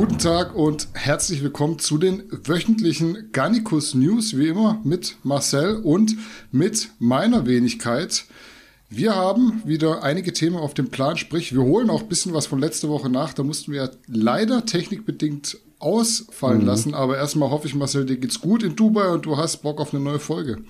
[0.00, 6.16] Guten Tag und herzlich willkommen zu den wöchentlichen Garnicus News, wie immer mit Marcel und
[6.50, 8.24] mit meiner Wenigkeit.
[8.88, 12.46] Wir haben wieder einige Themen auf dem Plan, sprich, wir holen auch ein bisschen was
[12.46, 13.34] von letzter Woche nach.
[13.34, 16.66] Da mussten wir leider technikbedingt ausfallen mhm.
[16.66, 19.82] lassen, aber erstmal hoffe ich, Marcel, dir geht's gut in Dubai und du hast Bock
[19.82, 20.62] auf eine neue Folge.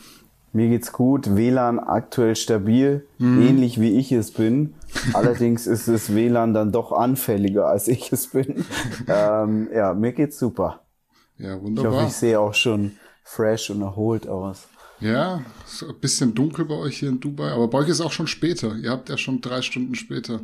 [0.53, 3.43] Mir geht's gut, WLAN aktuell stabil, mhm.
[3.43, 4.75] ähnlich wie ich es bin.
[5.13, 8.65] Allerdings ist das WLAN dann doch anfälliger, als ich es bin.
[9.07, 10.83] ähm, ja, mir geht's super.
[11.39, 11.93] Ja, wunderbar.
[11.93, 12.93] Ich hoffe, ich sehe auch schon
[13.23, 14.69] fresh und erholt aus.
[15.01, 18.13] Ja, so ein bisschen dunkel bei euch hier in Dubai, aber bei euch ist auch
[18.13, 18.77] schon später.
[18.77, 20.41] Ihr habt ja schon drei Stunden später.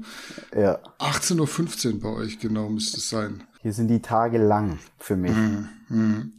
[0.56, 0.78] Ja.
[0.98, 3.42] 18.15 Uhr bei euch, genau, müsste es sein.
[3.60, 5.34] Hier sind die Tage lang für mich.
[5.36, 5.68] Mhm.
[5.88, 6.32] Mhm.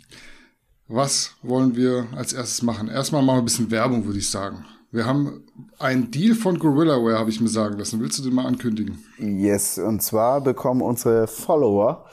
[0.88, 2.88] Was wollen wir als erstes machen?
[2.88, 4.66] Erstmal mal ein bisschen Werbung, würde ich sagen.
[4.90, 5.44] Wir haben
[5.80, 8.00] einen Deal von GorillaWare, habe ich mir sagen lassen.
[8.00, 9.04] Willst du den mal ankündigen?
[9.20, 12.06] Yes, und zwar bekommen unsere Follower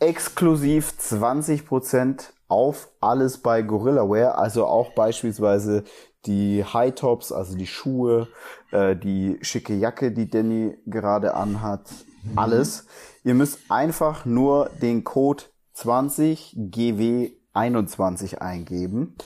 [0.00, 5.84] exklusiv 20% auf alles bei GorillaWare, also auch beispielsweise
[6.26, 8.28] die High Tops, also die Schuhe,
[8.72, 11.88] äh, die schicke Jacke, die Danny gerade anhat,
[12.24, 12.38] mhm.
[12.38, 12.86] alles.
[13.24, 15.44] Ihr müsst einfach nur den Code
[17.56, 19.16] 20GW21 eingeben.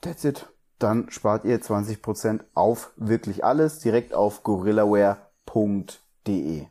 [0.00, 0.46] That's it.
[0.78, 6.66] Dann spart ihr 20% auf wirklich alles direkt auf gorillaware.de.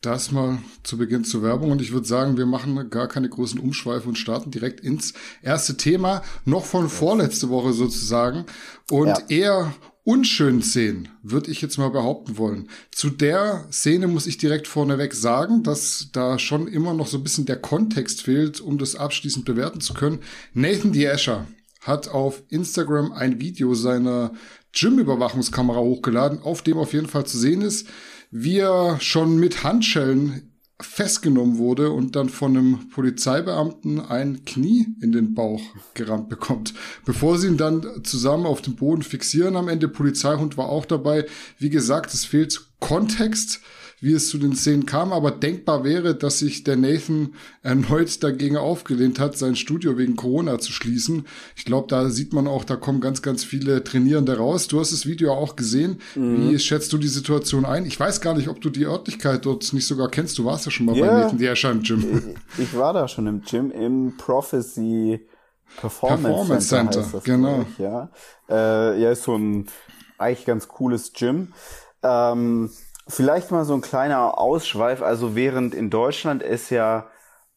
[0.00, 3.58] Das mal zu Beginn zur Werbung und ich würde sagen, wir machen gar keine großen
[3.58, 8.44] Umschweife und starten direkt ins erste Thema, noch von vorletzte Woche sozusagen
[8.90, 9.18] und ja.
[9.28, 9.72] eher
[10.04, 12.68] unschönen Szenen, würde ich jetzt mal behaupten wollen.
[12.90, 17.22] Zu der Szene muss ich direkt vorneweg sagen, dass da schon immer noch so ein
[17.22, 20.20] bisschen der Kontext fehlt, um das abschließend bewerten zu können.
[20.52, 21.04] Nathan D.
[21.04, 21.46] Escher
[21.80, 24.32] hat auf Instagram ein Video seiner
[24.72, 27.88] Gym-Überwachungskamera hochgeladen, auf dem auf jeden Fall zu sehen ist,
[28.30, 30.53] wie er schon mit Handschellen
[30.84, 35.62] festgenommen wurde und dann von einem Polizeibeamten ein Knie in den Bauch
[35.94, 36.74] gerammt bekommt.
[37.04, 41.26] Bevor sie ihn dann zusammen auf dem Boden fixieren, am Ende Polizeihund war auch dabei.
[41.58, 43.60] Wie gesagt, es fehlt Kontext
[44.04, 47.32] wie es zu den Szenen kam, aber denkbar wäre, dass sich der Nathan
[47.62, 51.26] erneut dagegen aufgelehnt hat, sein Studio wegen Corona zu schließen.
[51.56, 54.68] Ich glaube, da sieht man auch, da kommen ganz, ganz viele Trainierende raus.
[54.68, 56.00] Du hast das Video auch gesehen.
[56.16, 56.50] Mhm.
[56.50, 57.86] Wie schätzt du die Situation ein?
[57.86, 60.36] Ich weiß gar nicht, ob du die Örtlichkeit dort nicht sogar kennst.
[60.38, 61.06] Du warst ja schon mal yeah.
[61.06, 62.34] bei Nathan Diescher im Gym.
[62.58, 65.26] Ich, war da schon im Gym, im Prophecy
[65.80, 67.64] Performance, Performance Center, Center genau.
[67.70, 68.10] Ich, ja.
[68.50, 69.66] Äh, ja, ist so ein
[70.18, 71.54] eigentlich ganz cooles Gym.
[72.02, 72.70] Ähm,
[73.06, 75.02] Vielleicht mal so ein kleiner Ausschweif.
[75.02, 77.06] Also während in Deutschland es ja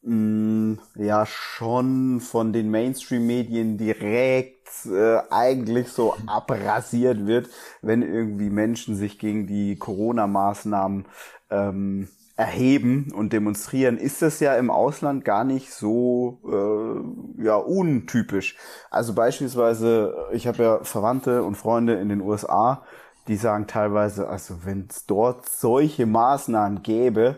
[0.02, 7.50] mh, mm, ja schon von den Mainstream-Medien direkt äh, eigentlich so abrasiert wird,
[7.82, 11.06] wenn irgendwie Menschen sich gegen die Corona-Maßnahmen
[11.50, 18.58] ähm, erheben und demonstrieren, ist das ja im Ausland gar nicht so äh, ja untypisch.
[18.92, 22.84] Also beispielsweise, ich habe ja Verwandte und Freunde in den USA,
[23.28, 27.38] die sagen teilweise, also wenn es dort solche Maßnahmen gäbe,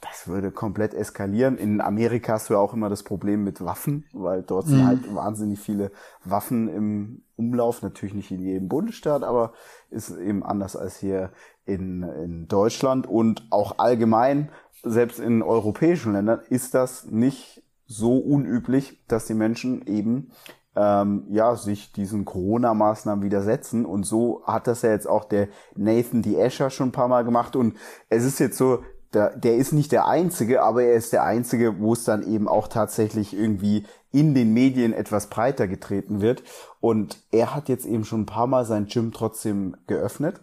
[0.00, 1.56] das würde komplett eskalieren.
[1.56, 4.70] In Amerika hast du ja auch immer das Problem mit Waffen, weil dort mhm.
[4.70, 5.90] sind halt wahnsinnig viele
[6.24, 7.82] Waffen im Umlauf.
[7.82, 9.52] Natürlich nicht in jedem Bundesstaat, aber
[9.90, 11.32] ist eben anders als hier
[11.64, 13.06] in, in Deutschland.
[13.06, 14.50] Und auch allgemein,
[14.82, 20.30] selbst in europäischen Ländern, ist das nicht so unüblich, dass die Menschen eben
[20.76, 23.86] ähm, ja, sich diesen Corona-Maßnahmen widersetzen.
[23.86, 26.36] Und so hat das ja jetzt auch der Nathan D.
[26.36, 27.56] Escher schon ein paar Mal gemacht.
[27.56, 27.76] Und
[28.10, 28.82] es ist jetzt so,
[29.14, 32.46] der, der ist nicht der Einzige, aber er ist der Einzige, wo es dann eben
[32.46, 36.42] auch tatsächlich irgendwie in den Medien etwas breiter getreten wird.
[36.80, 40.42] Und er hat jetzt eben schon ein paar Mal sein Gym trotzdem geöffnet.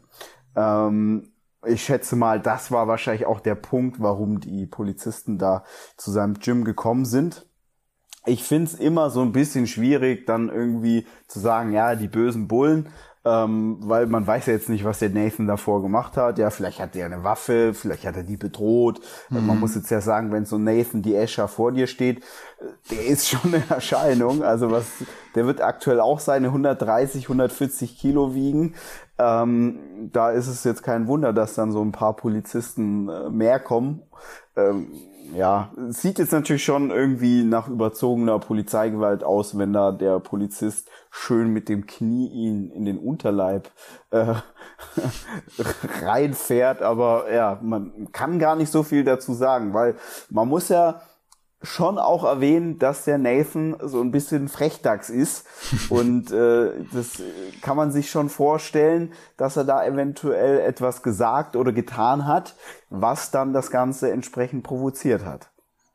[0.55, 1.29] Ähm,
[1.65, 5.63] ich schätze mal, das war wahrscheinlich auch der Punkt, warum die Polizisten da
[5.95, 7.45] zu seinem Gym gekommen sind
[8.25, 12.89] ich find's immer so ein bisschen schwierig, dann irgendwie zu sagen, ja, die bösen Bullen,
[13.25, 16.37] ähm, weil man weiß ja jetzt nicht, was der Nathan davor gemacht hat.
[16.37, 18.99] Ja, vielleicht hat er eine Waffe, vielleicht hat er die bedroht.
[19.29, 19.47] Mhm.
[19.47, 23.05] Man muss jetzt ja sagen, wenn so Nathan die Escher vor dir steht, äh, der
[23.05, 24.43] ist schon eine Erscheinung.
[24.43, 24.85] Also was,
[25.35, 28.75] der wird aktuell auch seine 130, 140 Kilo wiegen.
[29.19, 33.59] Ähm, da ist es jetzt kein Wunder, dass dann so ein paar Polizisten äh, mehr
[33.59, 34.01] kommen.
[34.55, 34.87] Ähm,
[35.35, 41.49] ja, sieht jetzt natürlich schon irgendwie nach überzogener Polizeigewalt aus, wenn da der Polizist schön
[41.49, 43.71] mit dem Knie ihn in den Unterleib
[44.11, 44.33] äh,
[46.03, 46.81] reinfährt.
[46.81, 49.95] Aber ja, man kann gar nicht so viel dazu sagen, weil
[50.29, 51.01] man muss ja
[51.63, 55.47] schon auch erwähnen, dass der Nathan so ein bisschen Frechdachs ist.
[55.89, 57.21] Und äh, das
[57.61, 62.55] kann man sich schon vorstellen, dass er da eventuell etwas gesagt oder getan hat,
[62.89, 65.52] was dann das Ganze entsprechend provoziert hat.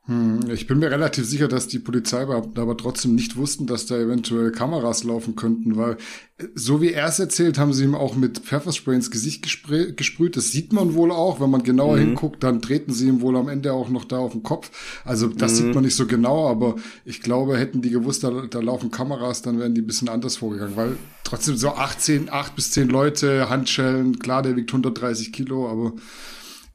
[0.08, 3.94] Hm, ich bin mir relativ sicher, dass die Polizeibeamten aber trotzdem nicht wussten, dass da
[3.94, 5.98] eventuell Kameras laufen könnten, weil
[6.38, 10.38] äh, so wie er es erzählt, haben sie ihm auch mit Pfefferspray ins Gesicht gesprüht.
[10.38, 12.00] Das sieht man wohl auch, wenn man genauer mhm.
[12.00, 14.70] hinguckt, dann treten sie ihm wohl am Ende auch noch da auf den Kopf.
[15.04, 15.56] Also das mhm.
[15.56, 19.42] sieht man nicht so genau, aber ich glaube, hätten die gewusst, da, da laufen Kameras,
[19.42, 23.50] dann wären die ein bisschen anders vorgegangen, weil trotzdem so 18, 8 bis 10 Leute,
[23.50, 25.92] Handschellen, klar, der wiegt 130 Kilo, aber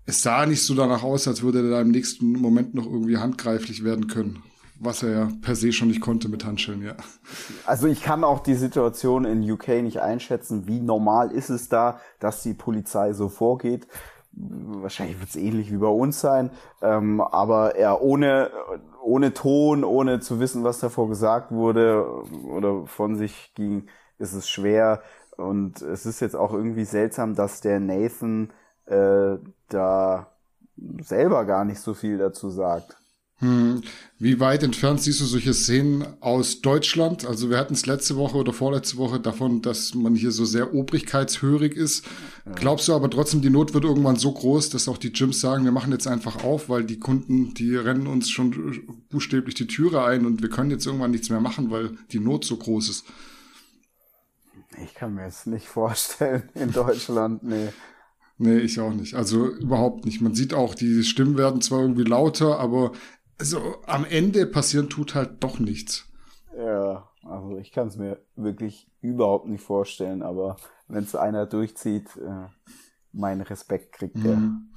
[0.05, 3.17] es sah nicht so danach aus, als würde er da im nächsten Moment noch irgendwie
[3.17, 4.43] handgreiflich werden können.
[4.79, 6.95] Was er ja per se schon nicht konnte mit Handschellen, ja.
[7.65, 10.67] Also ich kann auch die Situation in UK nicht einschätzen.
[10.67, 13.87] Wie normal ist es da, dass die Polizei so vorgeht?
[14.33, 16.49] Wahrscheinlich wird es ähnlich wie bei uns sein.
[16.81, 18.51] Ähm, aber er ohne,
[19.01, 22.05] ohne Ton, ohne zu wissen, was davor gesagt wurde
[22.43, 23.85] oder von sich ging,
[24.17, 25.01] ist es schwer.
[25.37, 28.51] Und es ist jetzt auch irgendwie seltsam, dass der Nathan
[28.93, 29.37] äh,
[29.69, 30.27] da
[31.01, 32.97] selber gar nicht so viel dazu sagt.
[33.43, 33.81] Hm.
[34.19, 37.25] Wie weit entfernt siehst du solche Szenen aus Deutschland?
[37.25, 40.73] Also wir hatten es letzte Woche oder vorletzte Woche davon, dass man hier so sehr
[40.73, 42.05] obrigkeitshörig ist.
[42.45, 42.53] Ja.
[42.53, 45.65] Glaubst du aber trotzdem, die Not wird irgendwann so groß, dass auch die Gyms sagen,
[45.65, 50.05] wir machen jetzt einfach auf, weil die Kunden, die rennen uns schon buchstäblich die Türe
[50.05, 53.05] ein und wir können jetzt irgendwann nichts mehr machen, weil die Not so groß ist.
[54.83, 57.69] Ich kann mir es nicht vorstellen in Deutschland, nee.
[58.43, 59.13] Nee, ich auch nicht.
[59.13, 60.19] Also überhaupt nicht.
[60.19, 62.91] Man sieht auch, die Stimmen werden zwar irgendwie lauter, aber
[63.39, 66.09] also am Ende passieren tut halt doch nichts.
[66.57, 70.57] Ja, also ich kann es mir wirklich überhaupt nicht vorstellen, aber
[70.89, 72.47] wenn es einer durchzieht, äh,
[73.13, 74.35] meinen Respekt kriegt er.
[74.35, 74.67] Mhm.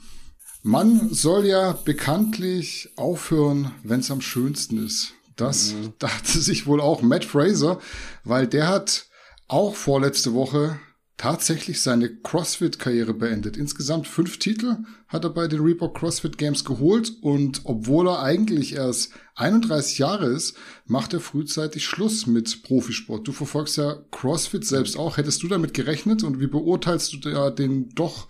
[0.63, 5.15] Man soll ja bekanntlich aufhören, wenn es am schönsten ist.
[5.35, 5.93] Das mhm.
[5.99, 7.81] dachte sich wohl auch Matt Fraser,
[8.23, 9.07] weil der hat
[9.49, 10.79] auch vorletzte Woche
[11.17, 13.57] tatsächlich seine CrossFit-Karriere beendet.
[13.57, 14.77] Insgesamt fünf Titel
[15.09, 20.27] hat er bei den Reebok CrossFit Games geholt und obwohl er eigentlich erst 31 Jahre
[20.27, 23.27] ist, macht er frühzeitig Schluss mit Profisport.
[23.27, 25.17] Du verfolgst ja CrossFit selbst auch.
[25.17, 28.29] Hättest du damit gerechnet und wie beurteilst du da den doch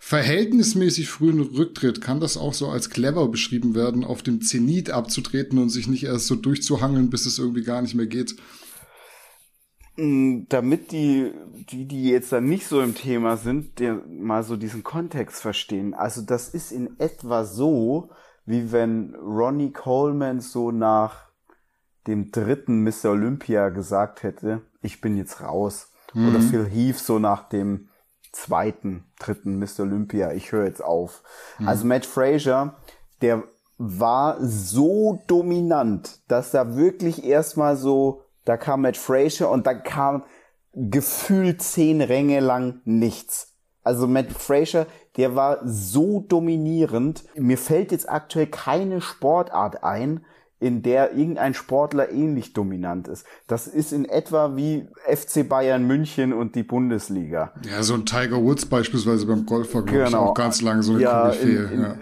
[0.00, 2.00] verhältnismäßig frühen Rücktritt?
[2.00, 6.04] Kann das auch so als clever beschrieben werden, auf dem Zenit abzutreten und sich nicht
[6.04, 8.34] erst so durchzuhangeln, bis es irgendwie gar nicht mehr geht?
[9.96, 11.32] Damit die,
[11.70, 15.94] die, die jetzt dann nicht so im Thema sind, der mal so diesen Kontext verstehen.
[15.94, 18.10] Also das ist in etwa so,
[18.44, 21.30] wie wenn Ronnie Coleman so nach
[22.06, 23.10] dem dritten Mr.
[23.10, 25.90] Olympia gesagt hätte, ich bin jetzt raus.
[26.12, 26.28] Mhm.
[26.28, 27.88] Oder Phil Heath so nach dem
[28.32, 29.80] zweiten, dritten Mr.
[29.80, 31.22] Olympia, ich höre jetzt auf.
[31.58, 31.68] Mhm.
[31.68, 32.74] Also Matt Frazier,
[33.22, 33.44] der
[33.78, 40.24] war so dominant, dass da wirklich erstmal so da kam Matt Frazier und da kam
[40.72, 43.52] gefühlt zehn Ränge lang nichts.
[43.82, 47.24] Also Matt Frazier, der war so dominierend.
[47.36, 50.24] Mir fällt jetzt aktuell keine Sportart ein,
[50.58, 53.26] in der irgendein Sportler ähnlich dominant ist.
[53.46, 57.52] Das ist in etwa wie FC Bayern München und die Bundesliga.
[57.70, 60.24] Ja, so ein Tiger Woods beispielsweise beim Golf war, glaube genau.
[60.24, 61.94] ich, auch ganz lange so eine ja, in, in, ja.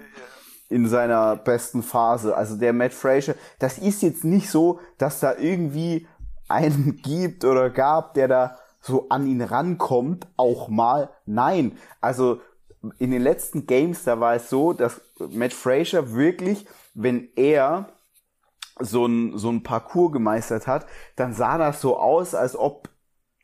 [0.69, 2.37] in seiner besten Phase.
[2.37, 6.06] Also der Matt Frazier, das ist jetzt nicht so, dass da irgendwie
[6.49, 11.11] einen gibt oder gab, der da so an ihn rankommt, auch mal.
[11.26, 12.40] Nein, also
[12.99, 17.88] in den letzten Games, da war es so, dass Matt Frazier wirklich, wenn er
[18.78, 22.90] so ein, so ein Parcours gemeistert hat, dann sah das so aus, als ob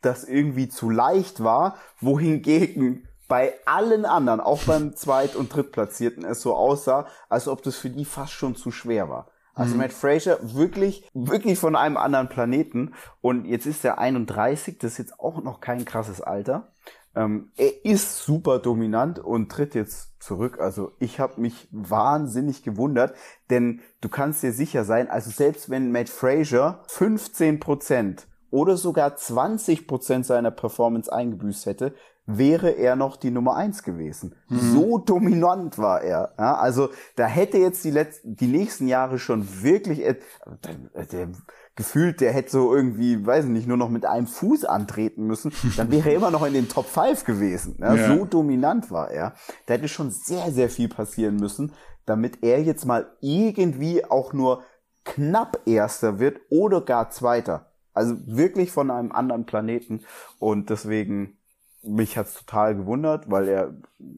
[0.01, 6.41] das irgendwie zu leicht war, wohingegen bei allen anderen, auch beim Zweit- und Drittplatzierten, es
[6.41, 9.30] so aussah, als ob das für die fast schon zu schwer war.
[9.53, 9.81] Also mhm.
[9.81, 12.93] Matt Fraser wirklich, wirklich von einem anderen Planeten.
[13.21, 16.71] Und jetzt ist er 31, das ist jetzt auch noch kein krasses Alter.
[17.15, 20.59] Ähm, er ist super dominant und tritt jetzt zurück.
[20.59, 23.15] Also ich habe mich wahnsinnig gewundert,
[23.49, 30.23] denn du kannst dir sicher sein, also selbst wenn Matt Fraser 15% oder sogar 20%
[30.23, 31.93] seiner Performance eingebüßt hätte,
[32.37, 34.35] wäre er noch die Nummer eins gewesen.
[34.49, 34.73] Mhm.
[34.73, 36.33] So dominant war er.
[36.37, 41.29] Ja, also da hätte jetzt die letzten, die nächsten Jahre schon wirklich, der, der,
[41.75, 45.51] gefühlt, der hätte so irgendwie, weiß ich nicht, nur noch mit einem Fuß antreten müssen,
[45.77, 47.77] dann wäre er immer noch in den Top 5 gewesen.
[47.79, 48.07] Ja, ja.
[48.07, 49.33] So dominant war er.
[49.65, 51.73] Da hätte schon sehr, sehr viel passieren müssen,
[52.05, 54.63] damit er jetzt mal irgendwie auch nur
[55.03, 57.71] knapp Erster wird oder gar Zweiter.
[57.93, 60.01] Also wirklich von einem anderen Planeten.
[60.39, 61.37] Und deswegen
[61.83, 63.73] mich hat's total gewundert, weil er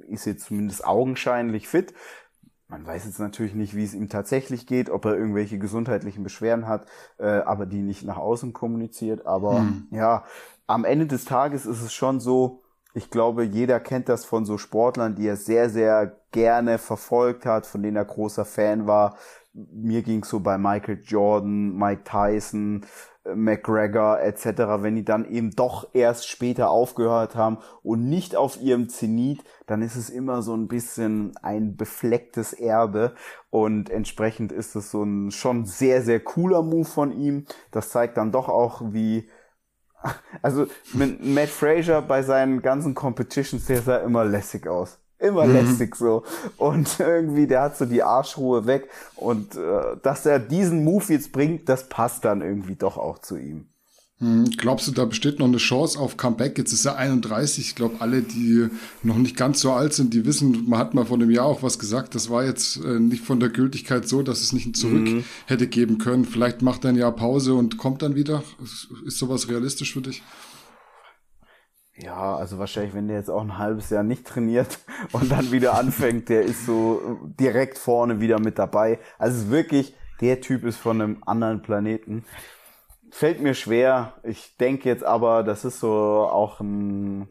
[0.08, 1.94] ist jetzt zumindest augenscheinlich fit.
[2.68, 6.68] Man weiß jetzt natürlich nicht, wie es ihm tatsächlich geht, ob er irgendwelche gesundheitlichen Beschwerden
[6.68, 6.88] hat,
[7.20, 9.26] äh, aber die nicht nach außen kommuniziert.
[9.26, 9.88] Aber hm.
[9.92, 10.24] ja,
[10.66, 12.64] am Ende des Tages ist es schon so,
[12.96, 17.66] ich glaube, jeder kennt das von so Sportlern, die er sehr, sehr gerne verfolgt hat,
[17.66, 19.18] von denen er großer Fan war.
[19.54, 22.86] mir ging so bei Michael Jordan, Mike Tyson,
[23.26, 24.46] McGregor etc.,
[24.80, 29.82] wenn die dann eben doch erst später aufgehört haben und nicht auf ihrem Zenit, dann
[29.82, 33.16] ist es immer so ein bisschen ein beflecktes Erbe
[33.50, 37.46] und entsprechend ist es so ein schon sehr, sehr cooler Move von ihm.
[37.72, 39.30] Das zeigt dann doch auch, wie
[40.42, 45.54] also mit Matt Fraser bei seinen ganzen Competitions, der sah immer lässig aus immer mhm.
[45.54, 46.24] lästig so.
[46.58, 48.90] Und irgendwie, der hat so die Arschruhe weg.
[49.16, 53.38] Und äh, dass er diesen Move jetzt bringt, das passt dann irgendwie doch auch zu
[53.38, 53.68] ihm.
[54.24, 54.52] Mhm.
[54.58, 56.58] Glaubst du, da besteht noch eine Chance auf Comeback?
[56.58, 57.68] Jetzt ist er 31.
[57.68, 58.68] Ich glaube, alle, die
[59.02, 61.64] noch nicht ganz so alt sind, die wissen, man hat mal vor einem Jahr auch
[61.64, 62.16] was gesagt.
[62.16, 65.24] Das war jetzt äh, nicht von der Gültigkeit so, dass es nicht ein Zurück mhm.
[65.46, 66.26] hätte geben können.
[66.26, 68.44] Vielleicht macht er ein Jahr Pause und kommt dann wieder.
[69.06, 70.22] Ist sowas realistisch für dich?
[71.96, 74.80] Ja, also wahrscheinlich, wenn der jetzt auch ein halbes Jahr nicht trainiert
[75.12, 79.00] und dann wieder anfängt, der ist so direkt vorne wieder mit dabei.
[79.20, 82.26] Also wirklich, der Typ ist von einem anderen Planeten.
[83.12, 84.14] Fällt mir schwer.
[84.24, 87.28] Ich denke jetzt aber, das ist so auch ein,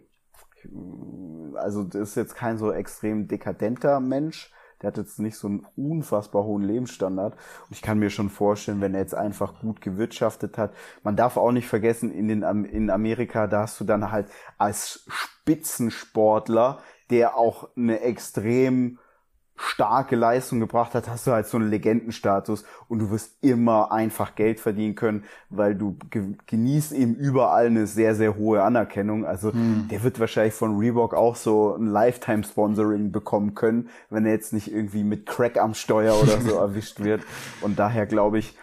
[1.57, 4.53] also das ist jetzt kein so extrem dekadenter Mensch
[4.83, 7.35] der hat jetzt nicht so einen unfassbar hohen Lebensstandard.
[7.35, 10.75] Und ich kann mir schon vorstellen, wenn er jetzt einfach gut gewirtschaftet hat.
[11.03, 14.27] Man darf auch nicht vergessen, in, den, in Amerika, da hast du dann halt
[14.59, 16.79] als Spitzensportler,
[17.11, 18.99] der auch eine extrem
[19.57, 24.35] starke Leistung gebracht hat, hast du halt so einen Legendenstatus und du wirst immer einfach
[24.35, 29.25] Geld verdienen können, weil du ge genießt eben überall eine sehr, sehr hohe Anerkennung.
[29.25, 29.89] Also hm.
[29.91, 34.73] der wird wahrscheinlich von Reebok auch so ein Lifetime-Sponsoring bekommen können, wenn er jetzt nicht
[34.73, 37.23] irgendwie mit Crack am Steuer oder so erwischt wird.
[37.61, 38.57] Und daher glaube ich,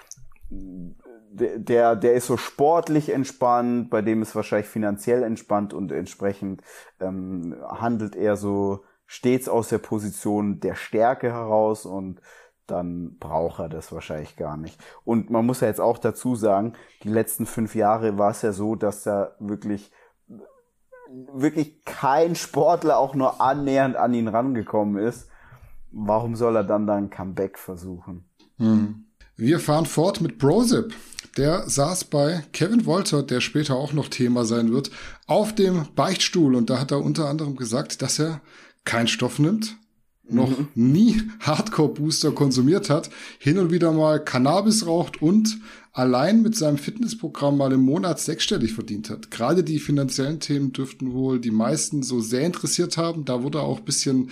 [1.31, 6.62] der, der ist so sportlich entspannt, bei dem ist wahrscheinlich finanziell entspannt und entsprechend
[7.00, 12.22] ähm, handelt er so stets aus der Position der Stärke heraus und
[12.68, 14.80] dann braucht er das wahrscheinlich gar nicht.
[15.04, 18.51] Und man muss ja jetzt auch dazu sagen, die letzten fünf Jahre war es ja
[18.54, 19.92] so, dass da wirklich
[21.34, 25.28] wirklich kein Sportler auch nur annähernd an ihn rangekommen ist.
[25.92, 28.25] Warum soll er dann dann Comeback versuchen?
[28.58, 29.06] Hm.
[29.36, 30.94] Wir fahren fort mit Brozip.
[31.36, 34.92] Der saß bei Kevin Wolter, der später auch noch Thema sein wird,
[35.25, 38.42] auf dem Beichtstuhl und da hat er unter anderem gesagt, dass er
[38.86, 39.78] keinen Stoff nimmt,
[40.30, 40.68] noch mhm.
[40.76, 43.10] nie Hardcore-Booster konsumiert hat,
[43.40, 45.60] hin und wieder mal Cannabis raucht und
[45.92, 49.32] allein mit seinem Fitnessprogramm mal im Monat sechsstellig verdient hat.
[49.32, 53.26] Gerade die finanziellen Themen dürften wohl die meisten so sehr interessiert haben.
[53.26, 54.30] Da wurde auch bisschen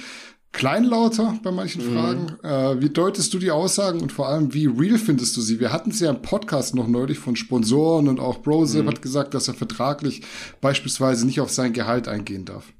[0.53, 1.93] kleinlauter bei manchen mhm.
[1.93, 2.35] Fragen.
[2.43, 5.59] Äh, wie deutest du die Aussagen und vor allem, wie real findest du sie?
[5.59, 8.87] Wir hatten es ja im Podcast noch neulich von Sponsoren und auch Brose mhm.
[8.87, 10.21] hat gesagt, dass er vertraglich
[10.61, 12.71] beispielsweise nicht auf sein Gehalt eingehen darf.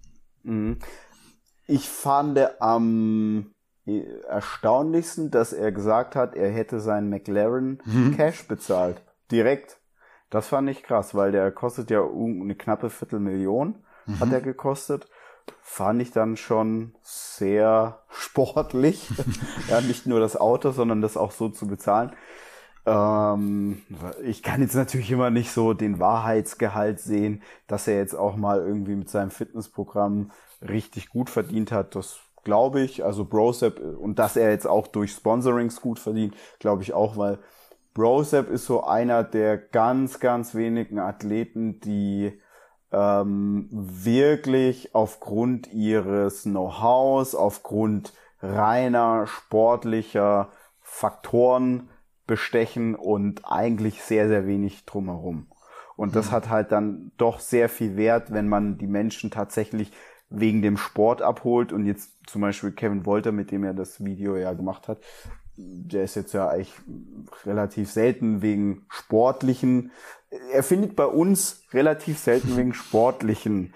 [0.43, 0.77] Mhm.
[1.67, 3.53] Ich fand am
[4.27, 8.15] erstaunlichsten, dass er gesagt hat, er hätte seinen McLaren mhm.
[8.15, 9.01] Cash bezahlt.
[9.31, 9.77] Direkt.
[10.29, 14.19] Das fand ich krass, weil der kostet ja eine knappe Viertelmillion, mhm.
[14.19, 15.07] hat er gekostet.
[15.61, 19.09] Fand ich dann schon sehr sportlich.
[19.69, 22.11] ja, nicht nur das Auto, sondern das auch so zu bezahlen.
[22.85, 23.81] Ähm,
[24.23, 28.59] ich kann jetzt natürlich immer nicht so den Wahrheitsgehalt sehen, dass er jetzt auch mal
[28.59, 33.03] irgendwie mit seinem Fitnessprogramm richtig gut verdient hat, das glaube ich.
[33.03, 37.39] Also Brosep und dass er jetzt auch durch Sponsorings gut verdient, glaube ich auch, weil
[37.93, 42.39] Brosep ist so einer der ganz, ganz wenigen Athleten, die
[42.91, 50.49] ähm, wirklich aufgrund ihres Know-hows, aufgrund reiner sportlicher
[50.79, 51.89] Faktoren
[52.27, 55.47] bestechen und eigentlich sehr, sehr wenig drumherum.
[55.95, 56.31] Und das mhm.
[56.31, 59.91] hat halt dann doch sehr viel Wert, wenn man die Menschen tatsächlich
[60.29, 64.35] wegen dem Sport abholt und jetzt zum Beispiel Kevin Wolter, mit dem er das Video
[64.35, 64.99] ja gemacht hat,
[65.55, 66.73] der ist jetzt ja eigentlich
[67.45, 69.91] relativ selten wegen sportlichen,
[70.51, 73.73] er findet bei uns relativ selten wegen sportlichen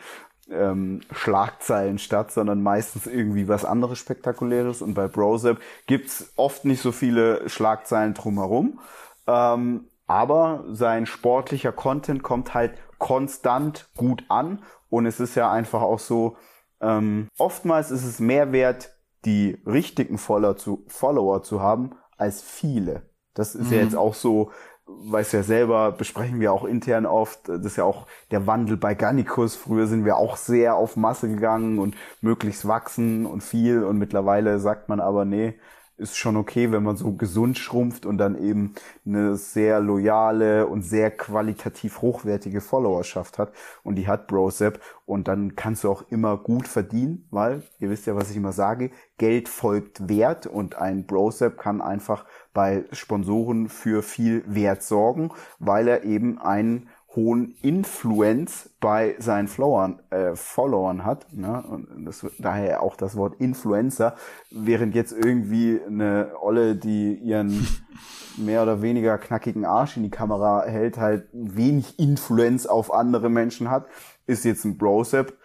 [0.49, 4.81] ähm, Schlagzeilen statt, sondern meistens irgendwie was anderes Spektakuläres.
[4.81, 8.79] Und bei Brosep gibt's oft nicht so viele Schlagzeilen drumherum.
[9.27, 15.81] Ähm, aber sein sportlicher Content kommt halt konstant gut an und es ist ja einfach
[15.81, 16.35] auch so,
[16.81, 23.03] ähm, oftmals ist es mehr wert, die richtigen Follower zu, Follower zu haben, als viele.
[23.33, 23.73] Das ist mhm.
[23.73, 24.51] ja jetzt auch so,
[24.85, 28.95] weiß ja selber, besprechen wir auch intern oft, das ist ja auch der Wandel bei
[28.95, 29.55] Gannikus.
[29.55, 34.59] Früher sind wir auch sehr auf Masse gegangen und möglichst wachsen und viel und mittlerweile
[34.59, 35.57] sagt man aber, nee,
[35.97, 38.73] ist schon okay, wenn man so gesund schrumpft und dann eben
[39.05, 43.53] eine sehr loyale und sehr qualitativ hochwertige Followerschaft hat.
[43.83, 44.79] Und die hat Brosep.
[45.05, 48.53] Und dann kannst du auch immer gut verdienen, weil, ihr wisst ja, was ich immer
[48.53, 55.31] sage, Geld folgt Wert und ein Brosep kann einfach bei Sponsoren für viel Wert sorgen,
[55.59, 61.31] weil er eben ein hohen Influence bei seinen Followern, äh, Followern hat.
[61.33, 61.61] Ne?
[61.61, 64.15] Und das, daher auch das Wort Influencer,
[64.49, 67.67] während jetzt irgendwie eine Olle, die ihren
[68.37, 73.69] mehr oder weniger knackigen Arsch in die Kamera hält, halt wenig Influence auf andere Menschen
[73.69, 73.87] hat,
[74.25, 75.37] ist jetzt ein Brosep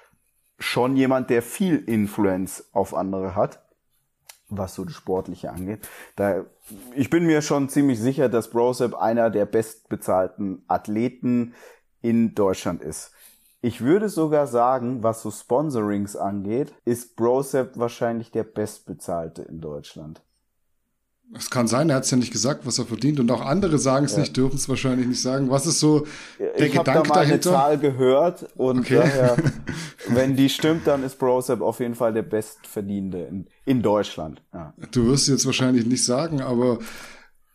[0.58, 3.65] schon jemand, der viel Influence auf andere hat
[4.48, 5.88] was so das Sportliche angeht.
[6.14, 6.44] Da,
[6.94, 11.54] ich bin mir schon ziemlich sicher, dass Brosep einer der bestbezahlten Athleten
[12.02, 13.12] in Deutschland ist.
[13.62, 20.22] Ich würde sogar sagen, was so Sponsorings angeht, ist Brosep wahrscheinlich der bestbezahlte in Deutschland.
[21.34, 23.18] Es kann sein, er hat es ja nicht gesagt, was er verdient.
[23.20, 24.20] Und auch andere sagen es ja.
[24.20, 25.50] nicht, dürfen es wahrscheinlich nicht sagen.
[25.50, 26.06] Was ist so
[26.38, 27.50] der ich Gedanke da mal dahinter?
[27.50, 28.96] eine Zahl gehört und okay.
[28.96, 29.36] daher,
[30.08, 34.42] wenn die stimmt, dann ist Brosep auf jeden Fall der Bestverdienende in, in Deutschland.
[34.54, 34.72] Ja.
[34.92, 36.78] Du wirst jetzt wahrscheinlich nicht sagen, aber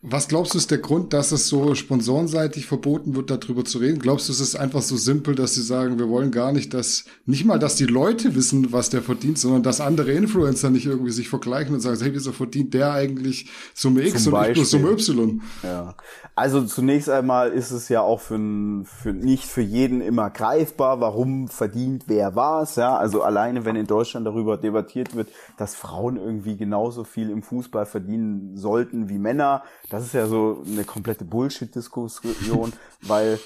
[0.04, 4.00] was glaubst du ist der Grund, dass es so sponsorenseitig verboten wird, darüber zu reden?
[4.00, 7.04] Glaubst du, es ist einfach so simpel, dass sie sagen, wir wollen gar nicht, dass,
[7.24, 11.12] nicht mal, dass die Leute wissen, was der verdient, sondern dass andere Influencer nicht irgendwie
[11.12, 14.64] sich vergleichen und sagen, hey, wieso verdient der eigentlich Summe X Zum und Beispiel.
[14.64, 15.42] ich nur Summe Y?
[15.62, 15.94] Ja.
[16.34, 18.40] Also zunächst einmal ist es ja auch für,
[18.84, 22.96] für nicht für jeden immer greifbar, warum verdient wer was, ja.
[22.96, 25.28] Also alleine, wenn in Deutschland darüber debattiert wird,
[25.58, 29.62] dass Frauen irgendwie genauso viel im Fußball verdienen sollten wie Männer,
[29.92, 32.72] das ist ja so eine komplette Bullshit-Diskussion,
[33.02, 33.38] weil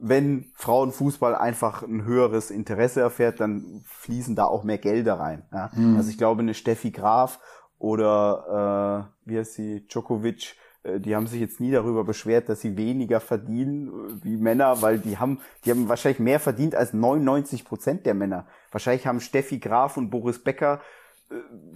[0.00, 5.42] wenn Frauenfußball einfach ein höheres Interesse erfährt, dann fließen da auch mehr Gelder rein.
[5.52, 5.70] Ja?
[5.74, 5.96] Mhm.
[5.96, 7.40] Also ich glaube, eine Steffi Graf
[7.78, 12.60] oder äh, wie heißt sie, Djokovic, äh, die haben sich jetzt nie darüber beschwert, dass
[12.60, 16.92] sie weniger verdienen äh, wie Männer, weil die haben, die haben wahrscheinlich mehr verdient als
[16.92, 18.46] 99 Prozent der Männer.
[18.70, 20.80] Wahrscheinlich haben Steffi Graf und Boris Becker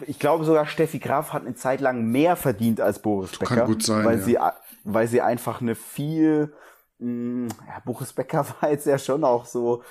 [0.06, 3.56] ich glaube sogar Steffi Graf hat eine Zeit lang mehr verdient als Boris Becker.
[3.56, 4.04] Kann gut sein.
[4.04, 4.24] Weil ja.
[4.24, 4.38] sie,
[4.84, 6.52] weil sie einfach eine viel,
[6.98, 9.82] mh, mm, ja, Boris Becker war jetzt ja schon auch so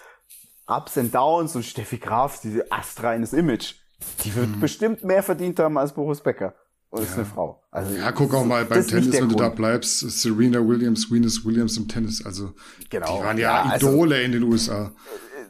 [0.67, 3.75] Ups and Downs und Steffi Graf, diese astreines Image.
[4.23, 4.59] Die wird hm.
[4.59, 6.55] bestimmt mehr verdient haben als Boris Becker.
[6.89, 7.05] Und ja.
[7.05, 7.63] ist eine Frau.
[7.71, 9.31] Also, ja, guck auch mal beim Tennis, wenn Grund.
[9.33, 12.25] du da bleibst, Serena Williams, Venus Williams im Tennis.
[12.25, 12.53] Also,
[12.89, 13.17] genau.
[13.17, 14.91] die waren ja, ja also Idole also, in den USA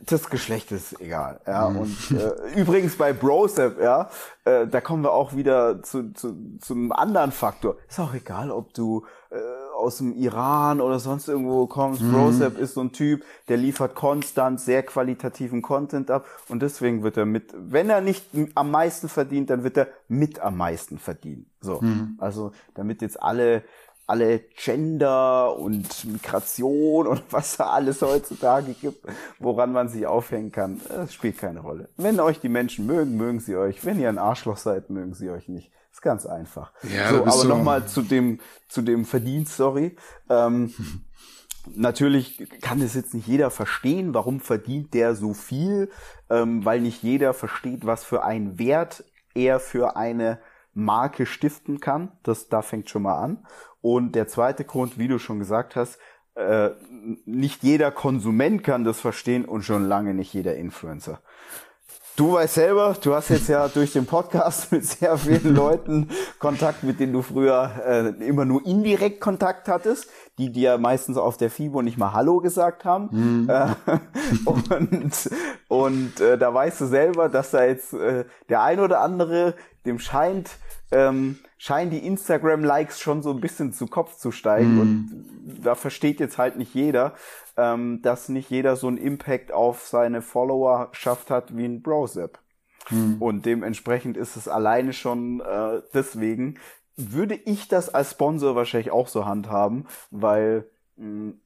[0.06, 1.40] das Geschlecht ist egal.
[1.46, 1.80] Ja, mhm.
[1.80, 4.10] und äh, übrigens bei Brosep, ja,
[4.46, 7.76] äh, da kommen wir auch wieder zu, zu, zu einem anderen Faktor.
[7.88, 9.38] Ist auch egal, ob du äh,
[9.76, 12.02] aus dem Iran oder sonst irgendwo kommst.
[12.02, 12.14] Mhm.
[12.14, 17.18] Brosep ist so ein Typ, der liefert konstant sehr qualitativen Content ab und deswegen wird
[17.18, 21.48] er mit, wenn er nicht am meisten verdient, dann wird er mit am meisten verdienen.
[21.62, 22.18] So, mhm.
[22.20, 23.64] also damit jetzt alle
[24.12, 29.06] alle Gender und Migration und was da alles heutzutage gibt,
[29.40, 31.88] woran man sich aufhängen kann, das spielt keine Rolle.
[31.96, 33.86] Wenn euch die Menschen mögen, mögen sie euch.
[33.86, 35.72] Wenn ihr ein Arschloch seid, mögen sie euch nicht.
[35.94, 36.74] ist ganz einfach.
[36.84, 37.48] Ja, so, aber so.
[37.48, 39.96] nochmal zu dem, zu dem Verdienst, sorry.
[40.30, 40.74] Ähm,
[41.76, 45.92] Natürlich kann es jetzt nicht jeder verstehen, warum verdient der so viel,
[46.28, 49.04] ähm, weil nicht jeder versteht, was für einen Wert
[49.36, 50.40] er für eine
[50.74, 52.12] Marke stiften kann.
[52.24, 53.46] Das da fängt schon mal an.
[53.82, 55.98] Und der zweite Grund, wie du schon gesagt hast,
[56.36, 56.70] äh,
[57.26, 61.22] nicht jeder Konsument kann das verstehen und schon lange nicht jeder Influencer.
[62.18, 66.84] Du weißt selber, du hast jetzt ja durch den Podcast mit sehr vielen Leuten Kontakt,
[66.84, 71.50] mit denen du früher äh, immer nur indirekt Kontakt hattest, die dir meistens auf der
[71.50, 73.10] FIBO nicht mal Hallo gesagt haben.
[73.12, 73.50] Mhm.
[73.50, 73.68] Äh,
[74.46, 75.30] und
[75.68, 80.00] und äh, da weißt du selber, dass da jetzt äh, der ein oder andere, dem
[80.00, 80.52] scheint,
[80.92, 84.78] ähm, scheinen die Instagram-Likes schon so ein bisschen zu Kopf zu steigen.
[84.78, 84.82] Mm.
[84.82, 87.14] Und da versteht jetzt halt nicht jeder,
[87.56, 92.40] ähm, dass nicht jeder so einen Impact auf seine Followerschaft hat wie ein Brosep.
[92.90, 93.22] Mm.
[93.22, 96.58] Und dementsprechend ist es alleine schon äh, deswegen,
[96.98, 100.68] würde ich das als Sponsor wahrscheinlich auch so handhaben, weil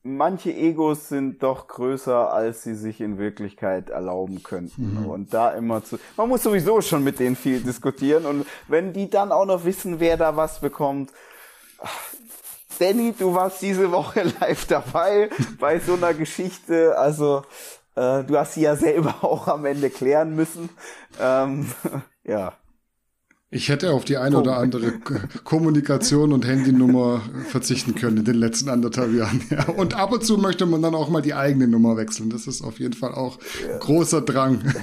[0.04, 5.02] manche Egos sind doch größer, als sie sich in Wirklichkeit erlauben könnten.
[5.02, 5.06] Mhm.
[5.06, 8.26] Und da immer zu, man muss sowieso schon mit denen viel diskutieren.
[8.26, 11.12] Und wenn die dann auch noch wissen, wer da was bekommt,
[12.80, 16.98] Danny, du warst diese Woche live dabei bei so einer Geschichte.
[16.98, 17.44] Also,
[17.96, 20.70] äh, du hast sie ja selber auch am Ende klären müssen.
[21.20, 21.72] Ähm,
[22.24, 22.54] ja.
[23.56, 24.92] Ich hätte auf die eine oder andere
[25.46, 29.42] Kommunikation und Handynummer verzichten können in den letzten anderthalb Jahren.
[29.50, 29.70] Ja.
[29.70, 32.30] Und ab und zu möchte man dann auch mal die eigene Nummer wechseln.
[32.30, 33.78] Das ist auf jeden Fall auch ja.
[33.78, 34.60] großer Drang.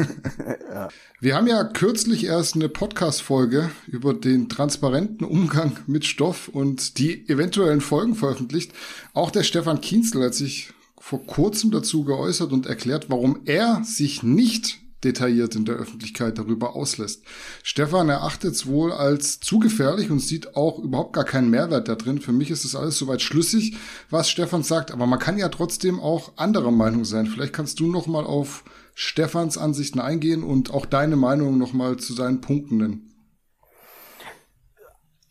[0.72, 0.88] Ja.
[1.20, 7.28] Wir haben ja kürzlich erst eine Podcast-Folge über den transparenten Umgang mit Stoff und die
[7.28, 8.72] eventuellen Folgen veröffentlicht.
[9.12, 14.22] Auch der Stefan Kienzel hat sich vor kurzem dazu geäußert und erklärt, warum er sich
[14.22, 17.24] nicht detailliert in der Öffentlichkeit darüber auslässt.
[17.62, 21.94] Stefan erachtet es wohl als zu gefährlich und sieht auch überhaupt gar keinen Mehrwert da
[21.94, 22.20] drin.
[22.20, 23.76] Für mich ist es alles soweit schlüssig,
[24.10, 27.26] was Stefan sagt, aber man kann ja trotzdem auch anderer Meinung sein.
[27.26, 31.96] Vielleicht kannst du noch mal auf Stefans Ansichten eingehen und auch deine Meinung noch mal
[31.96, 33.08] zu seinen Punkten nennen.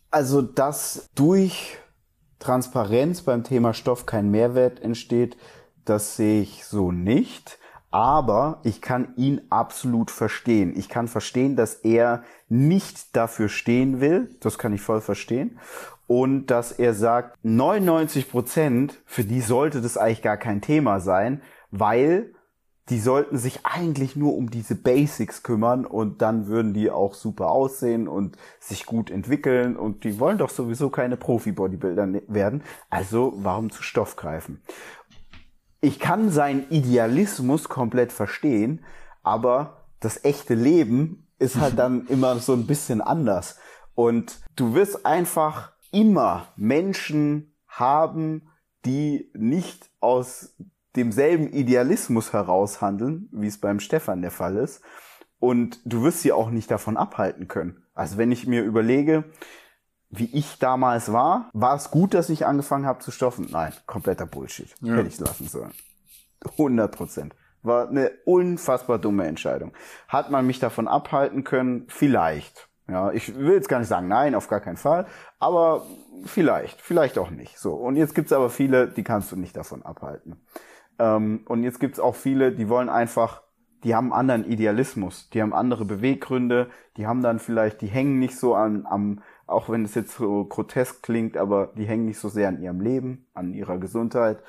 [0.10, 1.78] Also, dass durch
[2.40, 5.38] Transparenz beim Thema Stoff kein Mehrwert entsteht,
[5.86, 7.60] das sehe ich so nicht
[7.92, 10.74] aber ich kann ihn absolut verstehen.
[10.78, 14.30] Ich kann verstehen, dass er nicht dafür stehen will.
[14.40, 15.60] Das kann ich voll verstehen.
[16.08, 21.42] Und dass er sagt, 99 Prozent, für die sollte das eigentlich gar kein Thema sein,
[21.70, 22.34] weil
[22.90, 27.50] die sollten sich eigentlich nur um diese Basics kümmern und dann würden die auch super
[27.50, 32.64] aussehen und sich gut entwickeln und die wollen doch sowieso keine Profi-Bodybuilder werden.
[32.90, 34.62] Also warum zu Stoff greifen?
[35.82, 38.86] Ich kann seinen Idealismus komplett verstehen,
[39.24, 43.58] aber das echte Leben ist halt dann immer so ein bisschen anders.
[43.96, 48.50] Und du wirst einfach immer Menschen haben,
[48.86, 50.56] die nicht aus
[50.96, 54.82] demselben Idealismus heraus handeln, wie es beim Stefan der Fall ist.
[55.39, 57.84] Und du wirst sie auch nicht davon abhalten können.
[57.94, 59.26] Also wenn ich mir überlege,
[60.12, 63.47] wie ich damals war, war es gut, dass ich angefangen habe zu stoffen?
[63.50, 64.76] Nein, kompletter Bullshit.
[64.82, 64.95] Ja.
[64.95, 65.71] Hätte ich lassen sollen.
[66.43, 67.36] 100 Prozent.
[67.63, 69.71] War eine unfassbar dumme Entscheidung.
[70.08, 71.86] Hat man mich davon abhalten können?
[71.88, 72.67] Vielleicht.
[72.89, 75.06] Ja, ich will jetzt gar nicht sagen, nein, auf gar keinen Fall.
[75.39, 75.86] Aber
[76.26, 77.58] vielleicht, vielleicht auch nicht.
[77.58, 77.74] So.
[77.74, 80.41] Und jetzt gibt's aber viele, die kannst du nicht davon abhalten.
[81.00, 83.43] Ähm, und jetzt gibt's auch viele, die wollen einfach
[83.84, 88.38] die haben anderen Idealismus, die haben andere Beweggründe, die haben dann vielleicht, die hängen nicht
[88.38, 89.21] so an, am,
[89.52, 92.82] auch wenn es jetzt so grotesk klingt, aber die hängen nicht so sehr an ihrem
[92.82, 94.40] Leben, an ihrer Gesundheit.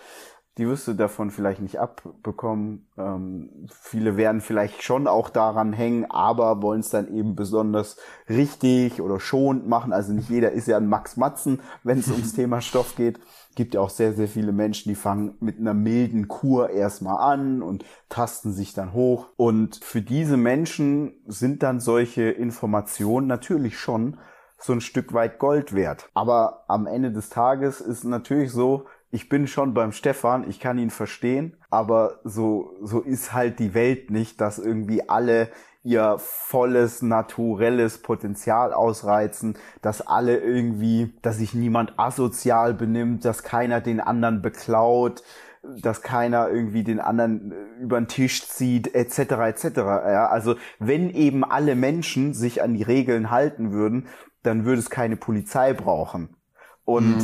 [0.58, 2.86] Die wirst du davon vielleicht nicht abbekommen.
[2.98, 7.96] Ähm, viele werden vielleicht schon auch daran hängen, aber wollen es dann eben besonders
[8.28, 9.94] richtig oder schonend machen.
[9.94, 13.18] Also nicht jeder ist ja ein Max Matzen, wenn es ums Thema Stoff geht
[13.54, 17.62] gibt ja auch sehr, sehr viele Menschen, die fangen mit einer milden Kur erstmal an
[17.62, 19.28] und tasten sich dann hoch.
[19.36, 24.18] Und für diese Menschen sind dann solche Informationen natürlich schon
[24.62, 26.08] so ein Stück weit Gold wert.
[26.14, 30.78] Aber am Ende des Tages ist natürlich so, ich bin schon beim Stefan, ich kann
[30.78, 35.48] ihn verstehen, aber so, so ist halt die Welt nicht, dass irgendwie alle
[35.84, 43.80] ihr volles, naturelles Potenzial ausreizen, dass alle irgendwie, dass sich niemand asozial benimmt, dass keiner
[43.80, 45.22] den anderen beklaut,
[45.62, 49.18] dass keiner irgendwie den anderen äh, über den Tisch zieht, etc.
[49.18, 49.64] etc.
[49.76, 54.08] Ja, also wenn eben alle Menschen sich an die Regeln halten würden,
[54.42, 56.36] dann würde es keine Polizei brauchen.
[56.84, 57.16] Und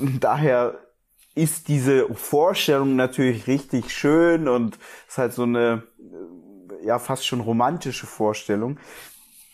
[0.00, 0.20] mhm.
[0.20, 0.78] daher
[1.34, 5.84] ist diese Vorstellung natürlich richtig schön und ist halt so eine
[6.82, 8.78] ja fast schon romantische Vorstellung.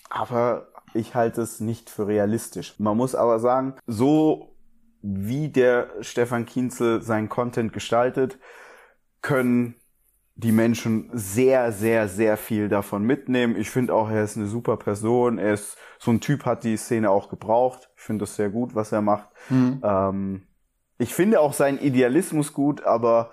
[0.09, 2.75] Aber ich halte es nicht für realistisch.
[2.79, 4.57] Man muss aber sagen, so
[5.03, 8.39] wie der Stefan Kienzel seinen Content gestaltet,
[9.23, 9.75] können
[10.37, 13.57] die Menschen sehr, sehr, sehr viel davon mitnehmen.
[13.57, 15.39] Ich finde auch, er ist eine super Person.
[15.39, 17.91] Er ist so ein Typ, hat die Szene auch gebraucht.
[17.97, 19.29] Ich finde das sehr gut, was er macht.
[19.49, 19.81] Mhm.
[19.83, 20.43] Ähm,
[20.99, 23.31] ich finde auch seinen Idealismus gut, aber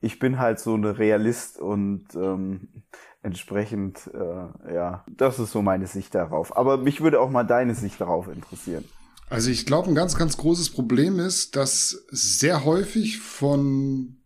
[0.00, 2.84] ich bin halt so eine Realist und ähm,
[3.22, 6.56] entsprechend, äh, ja, das ist so meine Sicht darauf.
[6.56, 8.84] Aber mich würde auch mal deine Sicht darauf interessieren.
[9.28, 14.17] Also ich glaube, ein ganz, ganz großes Problem ist, dass sehr häufig von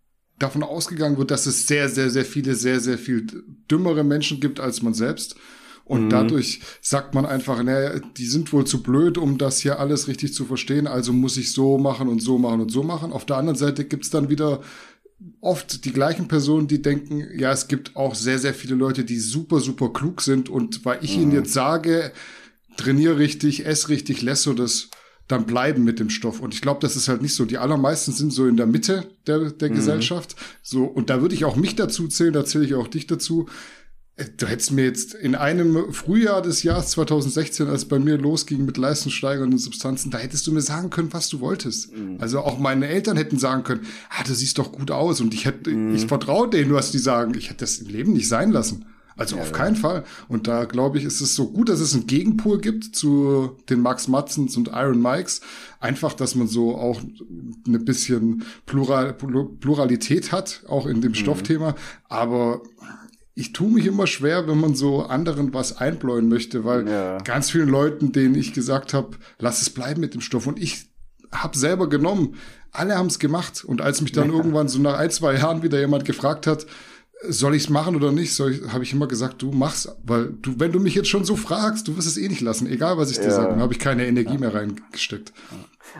[0.43, 3.27] davon ausgegangen wird, dass es sehr, sehr, sehr viele, sehr, sehr viel
[3.71, 5.37] dümmere Menschen gibt als man selbst.
[5.85, 6.11] Und mhm.
[6.11, 10.33] dadurch sagt man einfach, naja, die sind wohl zu blöd, um das hier alles richtig
[10.33, 13.13] zu verstehen, also muss ich so machen und so machen und so machen.
[13.13, 14.63] Auf der anderen Seite gibt's dann wieder
[15.41, 19.19] oft die gleichen Personen, die denken, ja, es gibt auch sehr, sehr viele Leute, die
[19.19, 21.23] super, super klug sind und weil ich mhm.
[21.23, 22.13] ihnen jetzt sage,
[22.77, 24.89] trainiere richtig, ess richtig, lässt so das
[25.33, 26.41] dann bleiben mit dem Stoff.
[26.41, 27.45] Und ich glaube, das ist halt nicht so.
[27.45, 29.75] Die allermeisten sind so in der Mitte der, der mhm.
[29.75, 30.37] Gesellschaft.
[30.63, 33.49] So, und da würde ich auch mich dazu zählen, da zähle ich auch dich dazu.
[34.17, 38.65] Äh, du hättest mir jetzt in einem Frühjahr des Jahres 2016, als bei mir losging
[38.65, 41.97] mit leistungssteigernden Substanzen, da hättest du mir sagen können, was du wolltest.
[41.97, 42.19] Mhm.
[42.21, 45.47] Also auch meine Eltern hätten sagen können, ah, du siehst doch gut aus und ich
[45.47, 45.95] hätte, mhm.
[45.95, 47.35] ich vertraue denen, was die sagen.
[47.37, 48.85] Ich hätte das im Leben nicht sein lassen.
[49.17, 50.05] Also ja, auf keinen Fall.
[50.29, 53.81] Und da glaube ich, ist es so gut, dass es einen Gegenpol gibt zu den
[53.81, 55.41] Max Matzens und Iron Mikes.
[55.81, 57.01] Einfach, dass man so auch
[57.67, 61.17] eine bisschen Plural, Pluralität hat, auch in dem mhm.
[61.17, 61.75] Stoffthema.
[62.09, 62.63] Aber
[63.35, 67.19] ich tue mich immer schwer, wenn man so anderen was einbläuen möchte, weil ja.
[67.19, 70.87] ganz vielen Leuten, denen ich gesagt habe, lass es bleiben mit dem Stoff und ich
[71.33, 72.37] habe selber genommen,
[72.73, 74.37] alle haben es gemacht und als mich dann ja.
[74.37, 76.67] irgendwann so nach ein, zwei Jahren wieder jemand gefragt hat,
[77.29, 80.73] soll ich es machen oder nicht, habe ich immer gesagt, du mach's, weil du, wenn
[80.73, 83.19] du mich jetzt schon so fragst, du wirst es eh nicht lassen, egal was ich
[83.19, 83.31] dir ja.
[83.31, 84.41] sage, habe ich keine Energie ja.
[84.41, 85.33] mehr reingesteckt.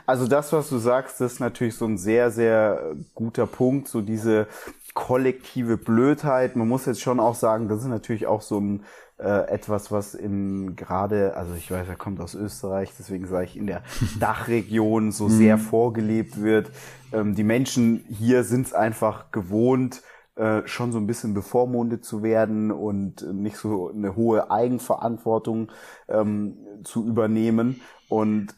[0.05, 4.47] Also das, was du sagst, ist natürlich so ein sehr, sehr guter Punkt, so diese
[4.93, 6.55] kollektive Blödheit.
[6.55, 8.83] Man muss jetzt schon auch sagen, das ist natürlich auch so ein
[9.17, 13.57] äh, etwas, was in gerade, also ich weiß, er kommt aus Österreich, deswegen sage ich,
[13.57, 13.83] in der
[14.19, 15.61] Dachregion so sehr mhm.
[15.61, 16.71] vorgelebt wird.
[17.11, 20.01] Ähm, die Menschen hier sind es einfach gewohnt,
[20.35, 25.71] äh, schon so ein bisschen bevormundet zu werden und nicht so eine hohe Eigenverantwortung
[26.07, 27.81] ähm, zu übernehmen.
[28.09, 28.55] Und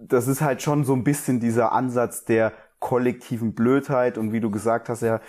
[0.00, 4.50] das ist halt schon so ein bisschen dieser Ansatz der kollektiven Blödheit und wie du
[4.50, 5.20] gesagt hast, ja,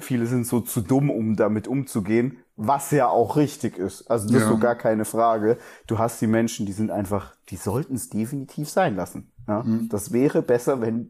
[0.00, 4.10] viele sind so zu dumm, um damit umzugehen, was ja auch richtig ist.
[4.10, 4.42] Also das ja.
[4.42, 5.58] ist so gar keine Frage.
[5.86, 9.33] Du hast die Menschen, die sind einfach, die sollten es definitiv sein lassen.
[9.46, 9.62] Ja?
[9.62, 9.88] Mhm.
[9.88, 11.06] Das wäre besser, wenn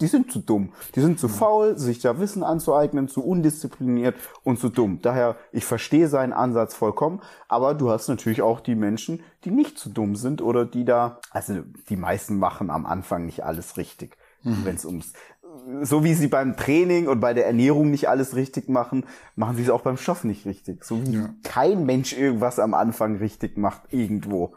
[0.00, 0.72] die sind zu dumm.
[0.94, 1.32] Die sind zu mhm.
[1.32, 5.00] faul, sich da Wissen anzueignen, zu undiszipliniert und zu dumm.
[5.02, 9.78] Daher, ich verstehe seinen Ansatz vollkommen, aber du hast natürlich auch die Menschen, die nicht
[9.78, 14.16] zu dumm sind oder die da, also die meisten machen am Anfang nicht alles richtig.
[14.42, 14.64] Mhm.
[14.64, 15.12] Wenn es ums
[15.82, 19.04] so wie sie beim Training und bei der Ernährung nicht alles richtig machen,
[19.36, 20.84] machen sie es auch beim Stoff nicht richtig.
[20.84, 21.30] So wie ja.
[21.42, 24.54] kein Mensch irgendwas am Anfang richtig macht irgendwo.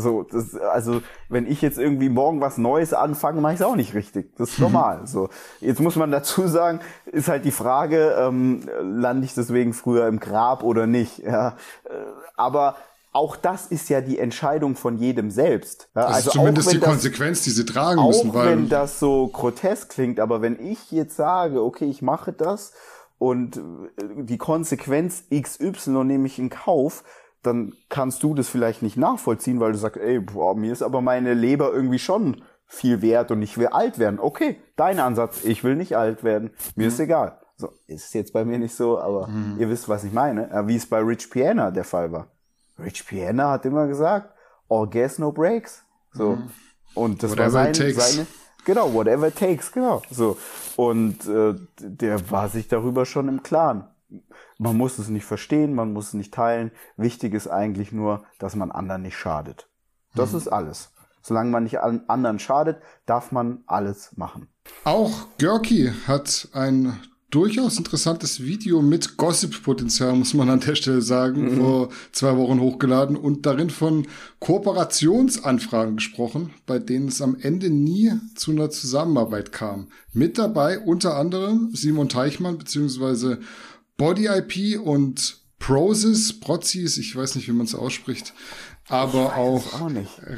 [0.00, 3.76] So, das, also wenn ich jetzt irgendwie morgen was Neues anfange, mache ich es auch
[3.76, 4.34] nicht richtig.
[4.36, 5.06] Das ist normal.
[5.06, 5.28] so,
[5.60, 10.20] jetzt muss man dazu sagen, ist halt die Frage, ähm, lande ich deswegen früher im
[10.20, 11.18] Grab oder nicht?
[11.18, 11.90] Ja, äh,
[12.36, 12.76] aber
[13.12, 15.88] auch das ist ja die Entscheidung von jedem selbst.
[15.94, 18.30] Ja, das also ist zumindest die das, Konsequenz, die sie tragen müssen.
[18.30, 22.72] Auch wenn das so grotesk klingt, aber wenn ich jetzt sage, okay, ich mache das
[23.18, 23.60] und äh,
[24.22, 27.02] die Konsequenz XY nehme ich in Kauf,
[27.42, 31.00] dann kannst du das vielleicht nicht nachvollziehen, weil du sagst, ey, boah, mir ist aber
[31.00, 34.18] meine Leber irgendwie schon viel wert und ich will alt werden.
[34.20, 36.88] Okay, dein Ansatz, ich will nicht alt werden, mir mhm.
[36.88, 37.38] ist egal.
[37.56, 39.56] So, ist jetzt bei mir nicht so, aber mhm.
[39.58, 40.48] ihr wisst, was ich meine.
[40.66, 42.28] Wie es bei Rich Piana der Fall war.
[42.78, 44.32] Rich Piana hat immer gesagt,
[44.68, 45.82] all gas, no breaks.
[46.12, 46.36] So.
[46.36, 46.50] Mhm.
[46.94, 48.26] Und das whatever war sein, seine,
[48.64, 50.02] genau, whatever it takes, genau.
[50.10, 50.36] So.
[50.76, 53.88] Und äh, der war sich darüber schon im Klaren.
[54.58, 56.70] Man muss es nicht verstehen, man muss es nicht teilen.
[56.96, 59.68] Wichtig ist eigentlich nur, dass man anderen nicht schadet.
[60.14, 60.38] Das mhm.
[60.38, 60.90] ist alles.
[61.22, 64.48] Solange man nicht anderen schadet, darf man alles machen.
[64.84, 66.98] Auch Görki hat ein
[67.30, 71.56] durchaus interessantes Video mit Gossip-Potenzial, muss man an der Stelle sagen, mhm.
[71.58, 74.06] vor zwei Wochen hochgeladen und darin von
[74.40, 79.88] Kooperationsanfragen gesprochen, bei denen es am Ende nie zu einer Zusammenarbeit kam.
[80.14, 83.40] Mit dabei unter anderem Simon Teichmann beziehungsweise
[83.98, 88.32] Body IP und Prozis, Prozis, ich weiß nicht, wie man es ausspricht,
[88.88, 89.90] aber auch, auch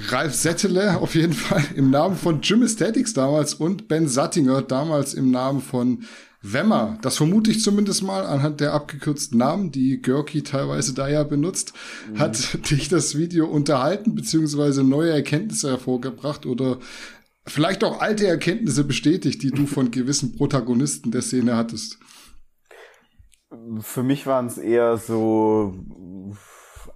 [0.09, 5.14] Ralf Settele auf jeden Fall im Namen von Jim Aesthetics damals und Ben Sattinger damals
[5.14, 6.05] im Namen von
[6.42, 11.23] Wemmer, das vermute ich zumindest mal anhand der abgekürzten Namen, die Görki teilweise da ja
[11.23, 11.75] benutzt,
[12.11, 12.18] mhm.
[12.18, 16.79] hat dich das Video unterhalten beziehungsweise neue Erkenntnisse hervorgebracht oder
[17.46, 21.99] vielleicht auch alte Erkenntnisse bestätigt, die du von gewissen Protagonisten der Szene hattest?
[23.80, 25.74] Für mich waren es eher so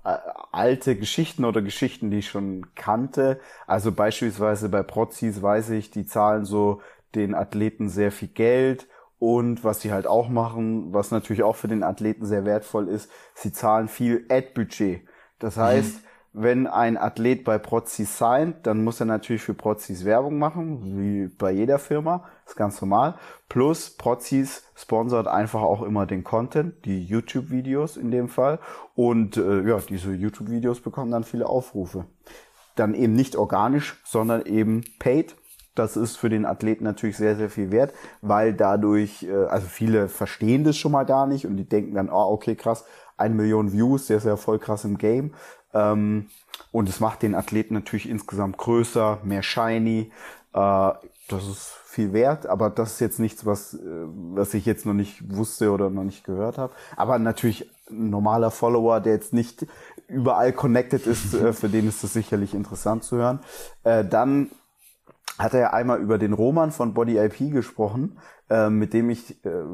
[0.04, 0.16] äh,
[0.52, 3.40] alte Geschichten oder Geschichten, die ich schon kannte.
[3.66, 6.80] Also beispielsweise bei Prozis weiß ich, die zahlen so
[7.14, 8.86] den Athleten sehr viel Geld
[9.18, 13.10] und was sie halt auch machen, was natürlich auch für den Athleten sehr wertvoll ist,
[13.34, 15.06] sie zahlen viel Ad-Budget.
[15.38, 16.06] Das heißt, mhm.
[16.36, 21.28] Wenn ein Athlet bei Prozis signed, dann muss er natürlich für Prozis Werbung machen, wie
[21.28, 22.24] bei jeder Firma.
[22.44, 23.14] Ist ganz normal.
[23.48, 28.58] Plus Prozis sponsert einfach auch immer den Content, die YouTube-Videos in dem Fall.
[28.96, 32.06] Und äh, ja, diese YouTube-Videos bekommen dann viele Aufrufe.
[32.74, 35.36] Dann eben nicht organisch, sondern eben paid
[35.74, 37.92] das ist für den Athleten natürlich sehr, sehr viel wert,
[38.22, 42.10] weil dadurch, äh, also viele verstehen das schon mal gar nicht und die denken dann,
[42.10, 42.84] oh, okay, krass,
[43.16, 45.34] eine Million Views, der ist ja voll krass im Game.
[45.72, 46.28] Ähm,
[46.72, 50.12] und es macht den Athleten natürlich insgesamt größer, mehr shiny.
[50.52, 50.92] Äh,
[51.28, 53.78] das ist viel wert, aber das ist jetzt nichts, was, äh,
[54.34, 56.72] was ich jetzt noch nicht wusste oder noch nicht gehört habe.
[56.96, 59.66] Aber natürlich ein normaler Follower, der jetzt nicht
[60.08, 63.40] überall connected ist, für den ist das sicherlich interessant zu hören.
[63.82, 64.50] dann
[65.38, 68.18] hat er einmal über den Roman von Body IP gesprochen,
[68.50, 69.64] äh, mit dem ich, äh,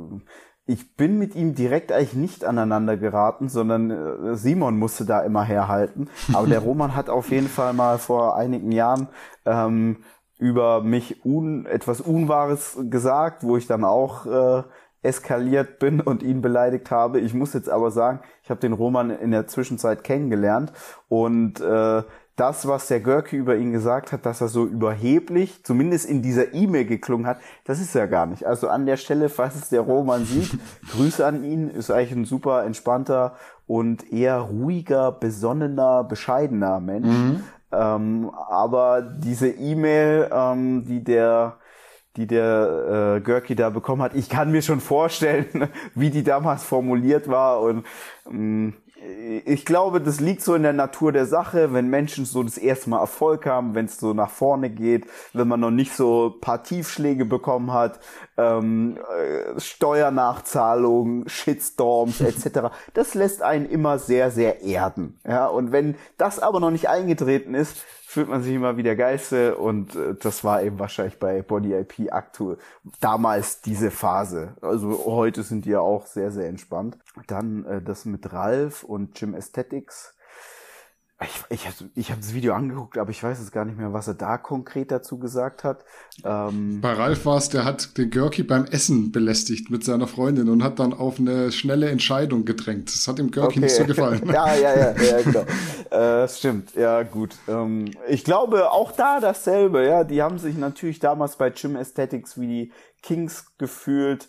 [0.70, 5.42] ich bin mit ihm direkt eigentlich nicht aneinander geraten, sondern äh, Simon musste da immer
[5.42, 6.08] herhalten.
[6.32, 9.08] Aber der Roman hat auf jeden Fall mal vor einigen Jahren
[9.44, 9.96] ähm,
[10.38, 14.62] über mich un, etwas Unwahres gesagt, wo ich dann auch äh,
[15.02, 17.18] eskaliert bin und ihn beleidigt habe.
[17.18, 20.72] Ich muss jetzt aber sagen, ich habe den Roman in der Zwischenzeit kennengelernt
[21.08, 22.02] und äh,
[22.40, 26.54] das, was der Görke über ihn gesagt hat, dass er so überheblich, zumindest in dieser
[26.54, 28.46] E-Mail geklungen hat, das ist ja gar nicht.
[28.46, 30.58] Also an der Stelle, falls es der Roman sieht,
[30.92, 37.06] Grüße an ihn, ist eigentlich ein super entspannter und eher ruhiger, besonnener, bescheidener Mensch.
[37.06, 37.44] Mhm.
[37.72, 41.58] Ähm, aber diese E-Mail, ähm, die der
[42.16, 44.14] die der äh, Görki da bekommen hat.
[44.14, 47.86] Ich kann mir schon vorstellen, wie die damals formuliert war und
[48.28, 48.74] ähm,
[49.46, 52.90] ich glaube, das liegt so in der Natur der Sache, wenn Menschen so das erste
[52.90, 56.62] Mal Erfolg haben, wenn es so nach vorne geht, wenn man noch nicht so paar
[56.62, 57.98] Tiefschläge bekommen hat,
[58.36, 62.72] ähm, äh, Steuernachzahlungen, Shitstorms etc.
[62.92, 65.18] Das lässt einen immer sehr, sehr erden.
[65.26, 69.56] Ja, und wenn das aber noch nicht eingetreten ist, fühlt man sich immer wieder Geiste
[69.56, 72.58] und äh, das war eben wahrscheinlich bei Body IP aktuell
[73.00, 74.56] damals diese Phase.
[74.62, 76.98] Also heute sind die ja auch sehr, sehr entspannt.
[77.28, 80.16] Dann äh, das mit Ralf und Gym Aesthetics
[81.22, 84.08] ich, ich, ich habe das Video angeguckt, aber ich weiß jetzt gar nicht mehr, was
[84.08, 85.84] er da konkret dazu gesagt hat.
[86.24, 90.48] Ähm Bei Ralf war es, der hat den Görki beim Essen belästigt mit seiner Freundin
[90.48, 92.88] und hat dann auf eine schnelle Entscheidung gedrängt.
[92.88, 93.60] Das hat dem Görki okay.
[93.60, 94.22] nicht so gefallen.
[94.32, 95.44] ja, ja, ja, ja, genau.
[95.90, 97.36] äh, stimmt, ja, gut.
[97.48, 100.04] Ähm, ich glaube, auch da dasselbe, ja.
[100.04, 104.28] Die haben sich natürlich damals bei Gym Aesthetics wie die Kings gefühlt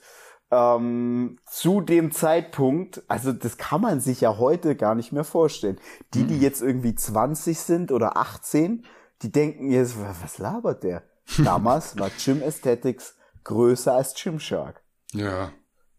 [0.51, 5.79] ähm, zu dem Zeitpunkt, also das kann man sich ja heute gar nicht mehr vorstellen.
[6.13, 6.41] Die, die hm.
[6.41, 8.85] jetzt irgendwie 20 sind oder 18,
[9.21, 11.03] die denken jetzt, was labert der?
[11.43, 14.83] Damals war Gym Aesthetics größer als Gymshark.
[15.13, 15.51] Ja.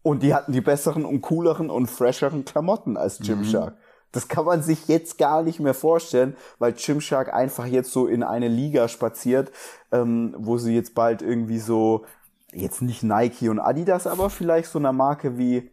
[0.03, 3.75] Und die hatten die besseren und cooleren und fresheren Klamotten als Gymshark.
[3.75, 3.79] Mhm.
[4.11, 8.21] Das kann man sich jetzt gar nicht mehr vorstellen, weil Gymshark einfach jetzt so in
[8.21, 9.51] eine Liga spaziert,
[9.91, 12.05] ähm, wo sie jetzt bald irgendwie so
[12.53, 15.71] jetzt nicht Nike und Adidas, aber vielleicht so einer Marke wie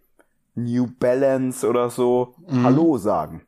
[0.55, 2.65] New Balance oder so mhm.
[2.65, 3.43] Hallo sagen.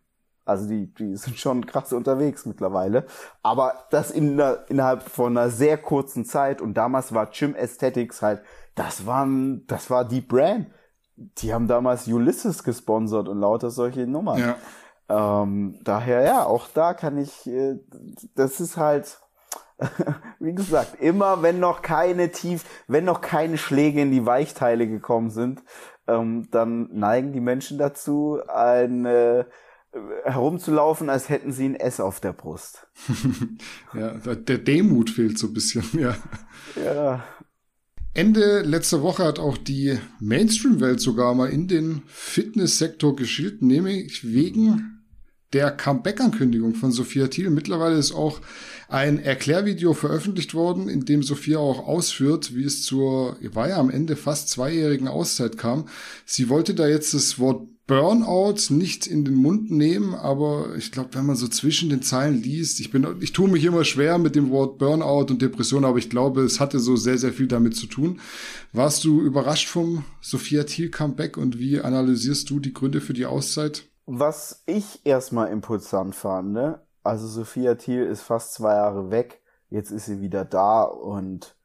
[0.45, 3.07] Also die, die sind schon krass unterwegs mittlerweile.
[3.42, 6.61] Aber das in der, innerhalb von einer sehr kurzen Zeit.
[6.61, 8.42] Und damals war Gym Aesthetics halt,
[8.75, 10.66] das waren, das war die Brand.
[11.16, 14.57] Die haben damals Ulysses gesponsert und lauter solche Nummern.
[15.09, 15.42] Ja.
[15.42, 17.79] Ähm, daher ja, auch da kann ich, äh,
[18.35, 19.21] das ist halt,
[20.38, 25.31] wie gesagt, immer wenn noch keine tief, wenn noch keine Schläge in die Weichteile gekommen
[25.31, 25.62] sind,
[26.07, 29.45] ähm, dann neigen die Menschen dazu, ein, äh,
[30.25, 32.87] herumzulaufen, als hätten sie ein S auf der Brust.
[33.95, 36.16] ja, der Demut fehlt so ein bisschen, ja.
[36.83, 37.25] Ja.
[38.14, 44.92] Ende letzter Woche hat auch die Mainstream-Welt sogar mal in den Fitnesssektor geschielt, nämlich wegen
[45.53, 47.51] der Comeback-Ankündigung von Sophia Thiel.
[47.51, 48.41] Mittlerweile ist auch
[48.88, 53.91] ein Erklärvideo veröffentlicht worden, in dem Sophia auch ausführt, wie es zur, war ja am
[53.91, 55.87] Ende fast zweijährigen Auszeit kam.
[56.27, 61.11] Sie wollte da jetzt das Wort Burnout nicht in den Mund nehmen, aber ich glaube,
[61.12, 64.37] wenn man so zwischen den Zeilen liest, ich bin, ich tue mich immer schwer mit
[64.37, 67.77] dem Wort Burnout und Depression, aber ich glaube, es hatte so sehr, sehr viel damit
[67.77, 68.21] zu tun.
[68.73, 73.27] Warst du überrascht vom Sophia Thiel Comeback und wie analysierst du die Gründe für die
[73.27, 73.92] Auszeit?
[74.07, 76.81] Was ich erstmal impulsant fand, ne?
[77.03, 81.57] also Sophia Thiel ist fast zwei Jahre weg, jetzt ist sie wieder da und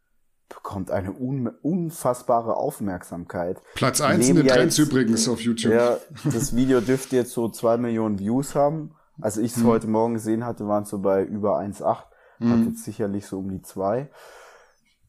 [0.49, 3.61] bekommt eine un unfassbare Aufmerksamkeit.
[3.75, 5.73] Platz eins in den Trends jetzt, übrigens auf YouTube.
[5.73, 8.95] Ja, das Video dürfte jetzt so zwei Millionen Views haben.
[9.19, 9.67] Als ich es hm.
[9.67, 12.03] heute Morgen gesehen hatte, waren es so bei über 1,8.
[12.37, 12.51] Hm.
[12.51, 14.09] Hat jetzt sicherlich so um die zwei.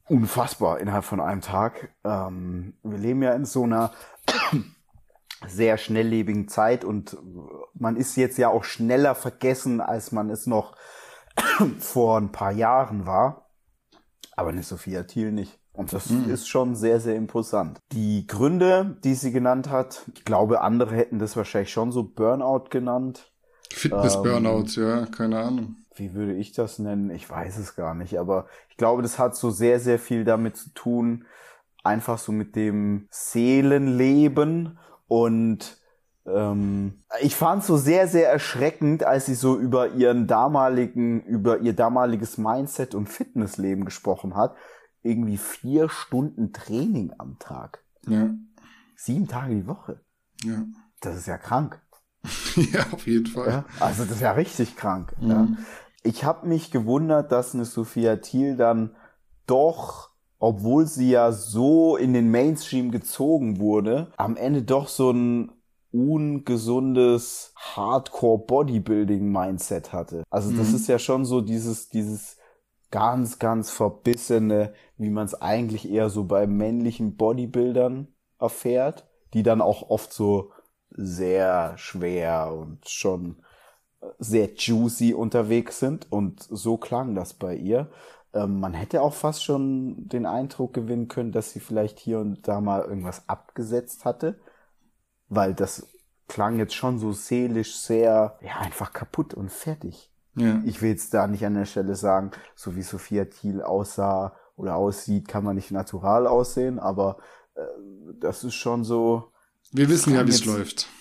[0.09, 1.91] Unfassbar innerhalb von einem Tag.
[2.03, 3.93] Ähm, wir leben ja in so einer
[5.47, 7.17] sehr schnelllebigen Zeit und
[7.75, 10.75] man ist jetzt ja auch schneller vergessen, als man es noch
[11.79, 13.51] vor ein paar Jahren war.
[14.37, 15.59] Aber eine Sophia Thiel nicht.
[15.73, 16.29] Und das mhm.
[16.29, 17.79] ist schon sehr, sehr imposant.
[17.93, 22.65] Die Gründe, die sie genannt hat, ich glaube, andere hätten das wahrscheinlich schon so Burnout
[22.71, 23.33] genannt.
[23.73, 25.77] Fitness-Burnout, ähm, ja, keine Ahnung.
[25.95, 27.11] Wie würde ich das nennen?
[27.11, 28.19] Ich weiß es gar nicht.
[28.19, 31.27] Aber ich glaube, das hat so sehr, sehr viel damit zu tun,
[31.85, 35.79] einfach so mit dem Seelenleben und
[36.27, 41.59] ähm, ich fand es so sehr, sehr erschreckend, als sie so über ihren damaligen, über
[41.59, 44.55] ihr damaliges Mindset und Fitnessleben gesprochen hat.
[45.03, 47.83] Irgendwie vier Stunden Training am Tag.
[48.07, 48.31] Ja.
[48.97, 50.01] Sieben Tage die Woche.
[50.43, 50.65] Ja.
[51.01, 51.81] Das ist ja krank.
[52.57, 53.49] ja, auf jeden Fall.
[53.49, 55.15] Ja, also das ist ja richtig krank.
[55.21, 55.31] Mhm.
[55.31, 55.49] Ja.
[56.03, 58.97] Ich habe mich gewundert, dass eine Sophia Thiel dann
[59.47, 60.08] doch
[60.39, 65.53] obwohl sie ja so in den Mainstream gezogen wurde, am Ende doch so ein
[65.91, 70.23] ungesundes Hardcore Bodybuilding Mindset hatte.
[70.31, 70.77] Also das mhm.
[70.77, 72.37] ist ja schon so dieses dieses
[72.91, 78.09] ganz ganz verbissene, wie man es eigentlich eher so bei männlichen Bodybuildern
[78.39, 80.51] erfährt, die dann auch oft so
[80.91, 83.37] sehr schwer und schon
[84.19, 87.91] sehr juicy unterwegs sind und so klang das bei ihr.
[88.35, 92.47] Ähm, man hätte auch fast schon den Eindruck gewinnen können, dass sie vielleicht hier und
[92.47, 94.39] da mal irgendwas abgesetzt hatte,
[95.29, 95.87] weil das
[96.29, 100.13] klang jetzt schon so seelisch sehr, ja, einfach kaputt und fertig.
[100.35, 100.61] Ja.
[100.65, 104.77] Ich will jetzt da nicht an der Stelle sagen, so wie Sophia Thiel aussah oder
[104.77, 107.17] aussieht, kann man nicht natural aussehen, aber
[107.55, 107.63] äh,
[108.21, 109.33] das ist schon so.
[109.73, 110.89] Wir wissen ja, wie es läuft.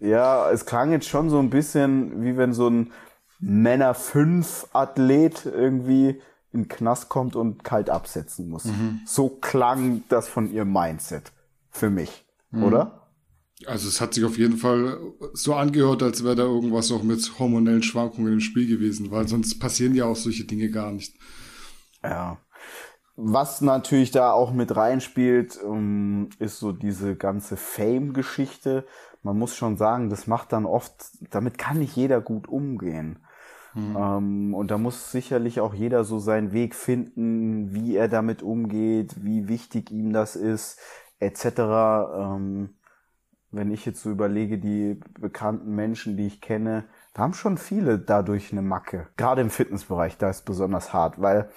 [0.00, 2.90] Ja, es klang jetzt schon so ein bisschen, wie wenn so ein
[3.38, 6.20] Männer 5 Athlet irgendwie
[6.52, 8.64] in den Knast kommt und kalt absetzen muss.
[8.64, 9.00] Mhm.
[9.06, 11.32] So klang das von ihrem Mindset.
[11.70, 12.64] Für mich, mhm.
[12.64, 13.08] oder?
[13.66, 14.98] Also es hat sich auf jeden Fall
[15.34, 19.58] so angehört, als wäre da irgendwas auch mit hormonellen Schwankungen im Spiel gewesen, weil sonst
[19.58, 21.14] passieren ja auch solche Dinge gar nicht.
[22.02, 22.38] Ja.
[23.16, 28.86] Was natürlich da auch mit reinspielt, ähm, ist so diese ganze Fame-Geschichte.
[29.22, 30.94] Man muss schon sagen, das macht dann oft,
[31.30, 33.18] damit kann nicht jeder gut umgehen.
[33.74, 33.96] Mhm.
[33.96, 39.24] Ähm, und da muss sicherlich auch jeder so seinen Weg finden, wie er damit umgeht,
[39.24, 40.78] wie wichtig ihm das ist,
[41.18, 41.44] etc.
[42.16, 42.70] Ähm,
[43.52, 47.98] wenn ich jetzt so überlege, die bekannten Menschen, die ich kenne, da haben schon viele
[47.98, 49.08] dadurch eine Macke.
[49.16, 51.50] Gerade im Fitnessbereich, da ist besonders hart, weil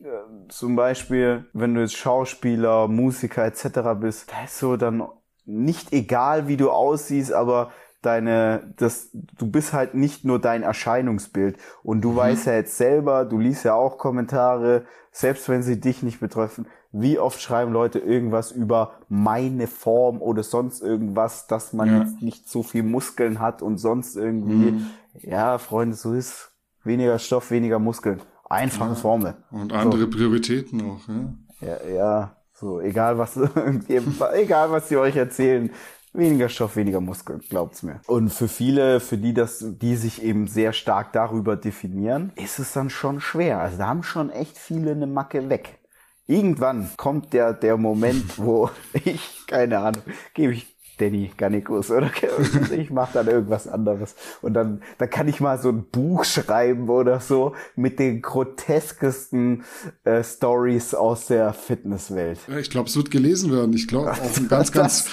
[0.00, 0.06] äh,
[0.48, 3.98] zum Beispiel, wenn du jetzt Schauspieler, Musiker etc.
[3.98, 5.08] bist, da ist so dann
[5.46, 7.70] nicht egal, wie du aussiehst, aber
[8.06, 11.58] deine, das, du bist halt nicht nur dein Erscheinungsbild.
[11.82, 12.16] Und du mhm.
[12.16, 16.66] weißt ja jetzt selber, du liest ja auch Kommentare, selbst wenn sie dich nicht betreffen,
[16.92, 21.98] wie oft schreiben Leute irgendwas über meine Form oder sonst irgendwas, dass man ja.
[22.00, 24.86] jetzt nicht so viel Muskeln hat und sonst irgendwie, mhm.
[25.20, 26.52] ja, Freunde, so ist
[26.84, 28.22] weniger Stoff, weniger Muskeln.
[28.48, 28.94] Einfache ja.
[28.94, 29.34] Formel.
[29.50, 30.10] Und andere so.
[30.10, 31.34] Prioritäten auch, ja.
[31.60, 33.36] Ja, ja, so, egal was,
[33.88, 35.70] egal was sie euch erzählen,
[36.16, 38.00] weniger Stoff, weniger Muskeln, glaubt's mir.
[38.06, 42.72] Und für viele, für die das, die sich eben sehr stark darüber definieren, ist es
[42.72, 43.60] dann schon schwer.
[43.60, 45.78] Also da haben schon echt viele eine Macke weg.
[46.26, 50.02] Irgendwann kommt der, der Moment, wo ich, keine Ahnung,
[50.34, 52.10] gebe ich Danny Garnikus oder
[52.72, 56.88] ich mache dann irgendwas anderes und dann dann kann ich mal so ein Buch schreiben
[56.88, 59.64] oder so mit den groteskesten
[60.04, 62.38] äh, Stories aus der Fitnesswelt.
[62.58, 63.72] Ich glaube, es wird gelesen werden.
[63.74, 65.06] Ich glaube auch ein ganz ganz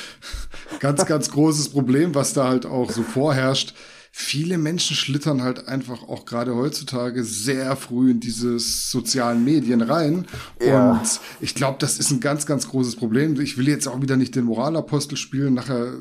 [0.80, 3.74] ganz ganz großes Problem, was da halt auch so vorherrscht
[4.16, 10.28] viele Menschen schlittern halt einfach auch gerade heutzutage sehr früh in diese sozialen Medien rein.
[10.64, 10.92] Ja.
[10.92, 13.42] Und ich glaube, das ist ein ganz, ganz großes Problem.
[13.42, 15.56] Ich will jetzt auch wieder nicht den Moralapostel spielen.
[15.56, 15.94] Nachher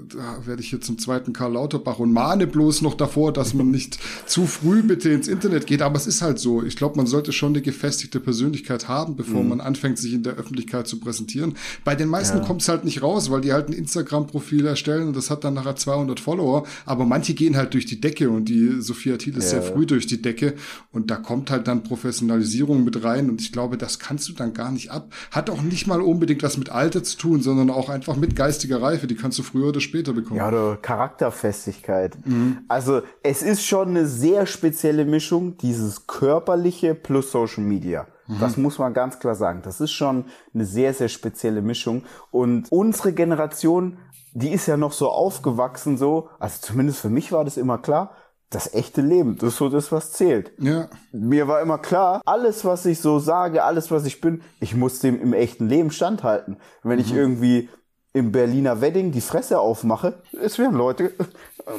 [0.44, 3.98] werde ich hier zum zweiten Karl Lauterbach und mahne bloß noch davor, dass man nicht
[4.26, 5.80] zu früh bitte ins Internet geht.
[5.80, 6.62] Aber es ist halt so.
[6.62, 9.48] Ich glaube, man sollte schon eine gefestigte Persönlichkeit haben, bevor mhm.
[9.48, 11.54] man anfängt, sich in der Öffentlichkeit zu präsentieren.
[11.82, 12.44] Bei den meisten ja.
[12.44, 15.54] kommt es halt nicht raus, weil die halt ein Instagram-Profil erstellen und das hat dann
[15.54, 16.66] nachher 200 Follower.
[16.84, 19.60] Aber manche gehen halt durch die Decke und die Sophia Thiel ist ja.
[19.60, 20.54] sehr früh durch die Decke
[20.92, 24.52] und da kommt halt dann Professionalisierung mit rein und ich glaube, das kannst du dann
[24.52, 25.12] gar nicht ab.
[25.30, 28.82] Hat auch nicht mal unbedingt was mit Alter zu tun, sondern auch einfach mit geistiger
[28.82, 30.36] Reife, die kannst du früher oder später bekommen.
[30.36, 32.16] Ja, oder Charakterfestigkeit.
[32.26, 32.58] Mhm.
[32.68, 38.06] Also es ist schon eine sehr spezielle Mischung, dieses körperliche plus Social Media.
[38.26, 38.38] Mhm.
[38.40, 39.60] Das muss man ganz klar sagen.
[39.62, 40.24] Das ist schon
[40.54, 42.02] eine sehr, sehr spezielle Mischung.
[42.30, 43.98] Und unsere Generation
[44.32, 48.12] die ist ja noch so aufgewachsen, so, also zumindest für mich war das immer klar,
[48.50, 50.52] das echte Leben, das ist so das, was zählt.
[50.58, 50.88] Ja.
[51.10, 54.98] Mir war immer klar, alles, was ich so sage, alles, was ich bin, ich muss
[54.98, 56.58] dem im echten Leben standhalten.
[56.82, 57.04] Wenn mhm.
[57.04, 57.68] ich irgendwie
[58.12, 61.12] im Berliner Wedding die Fresse aufmache, es werden Leute,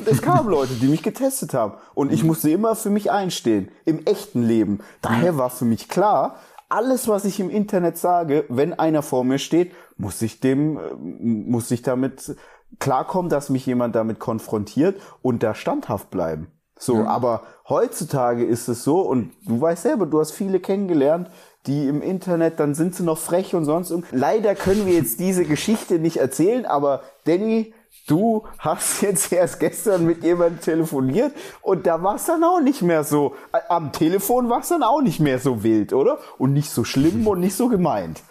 [0.05, 1.75] es kamen Leute, die mich getestet haben.
[1.93, 2.29] Und ich mhm.
[2.29, 4.79] musste immer für mich einstehen, im echten Leben.
[5.01, 6.37] Daher war für mich klar,
[6.73, 10.81] alles, was ich im Internet sage, wenn einer vor mir steht, muss ich dem, äh,
[10.97, 12.35] muss ich damit
[12.79, 16.47] klarkommen, dass mich jemand damit konfrontiert und da standhaft bleiben.
[16.77, 17.05] So, ja.
[17.05, 21.29] aber heutzutage ist es so, und du weißt selber, du hast viele kennengelernt,
[21.67, 23.93] die im Internet, dann sind sie noch frech und sonst.
[24.11, 27.73] Leider können wir jetzt diese Geschichte nicht erzählen, aber Danny,
[28.07, 32.81] du hast jetzt erst gestern mit jemandem telefoniert und da war es dann auch nicht
[32.81, 33.35] mehr so,
[33.69, 36.19] am Telefon war es dann auch nicht mehr so wild, oder?
[36.37, 38.21] Und nicht so schlimm und nicht so gemeint.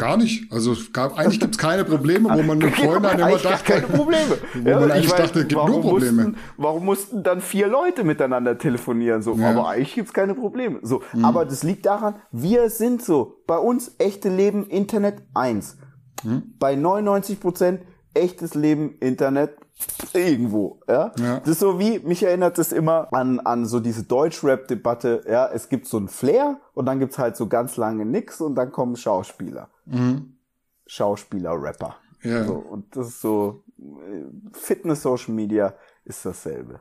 [0.00, 0.50] Gar nicht.
[0.50, 4.38] Also gab, eigentlich gibt's keine Probleme, wo man mit Freunden genau, immer dachte, keine Probleme.
[4.54, 6.22] wo ja, man eigentlich weiß, dachte, gibt nur Probleme.
[6.22, 9.20] Mussten, warum mussten dann vier Leute miteinander telefonieren?
[9.20, 9.50] So, ja.
[9.50, 10.78] aber eigentlich gibt's keine Probleme.
[10.82, 11.26] So, mhm.
[11.26, 13.42] aber das liegt daran, wir sind so.
[13.46, 15.76] Bei uns echte Leben Internet eins.
[16.22, 16.54] Mhm.
[16.58, 17.80] Bei 99 Prozent
[18.14, 19.56] echtes Leben Internet
[20.12, 21.12] irgendwo, ja?
[21.18, 21.40] ja.
[21.40, 25.68] Das ist so wie, mich erinnert das immer an, an so diese Deutsch-Rap-Debatte, ja, es
[25.68, 28.96] gibt so ein Flair und dann gibt's halt so ganz lange nix und dann kommen
[28.96, 29.68] Schauspieler.
[29.86, 30.36] Mhm.
[30.86, 31.96] Schauspieler, Rapper.
[32.22, 32.44] Ja.
[32.44, 36.80] So, und das ist so, äh, Fitness, Social Media ist dasselbe.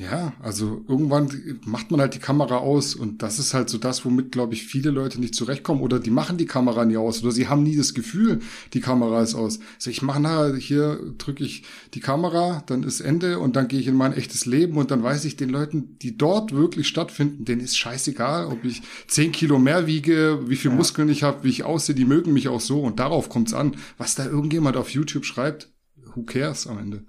[0.00, 1.28] Ja, also irgendwann
[1.66, 4.64] macht man halt die Kamera aus und das ist halt so das, womit, glaube ich,
[4.64, 7.76] viele Leute nicht zurechtkommen oder die machen die Kamera nie aus oder sie haben nie
[7.76, 8.38] das Gefühl,
[8.72, 9.60] die Kamera ist aus.
[9.74, 13.78] Also ich mache nachher, hier drücke ich die Kamera, dann ist Ende und dann gehe
[13.78, 17.44] ich in mein echtes Leben und dann weiß ich den Leuten, die dort wirklich stattfinden,
[17.44, 20.78] denen ist scheißegal, ob ich zehn Kilo mehr wiege, wie viel ja.
[20.78, 23.76] Muskeln ich habe, wie ich aussehe, die mögen mich auch so und darauf kommt's an.
[23.98, 25.68] Was da irgendjemand auf YouTube schreibt,
[26.14, 27.04] who cares am Ende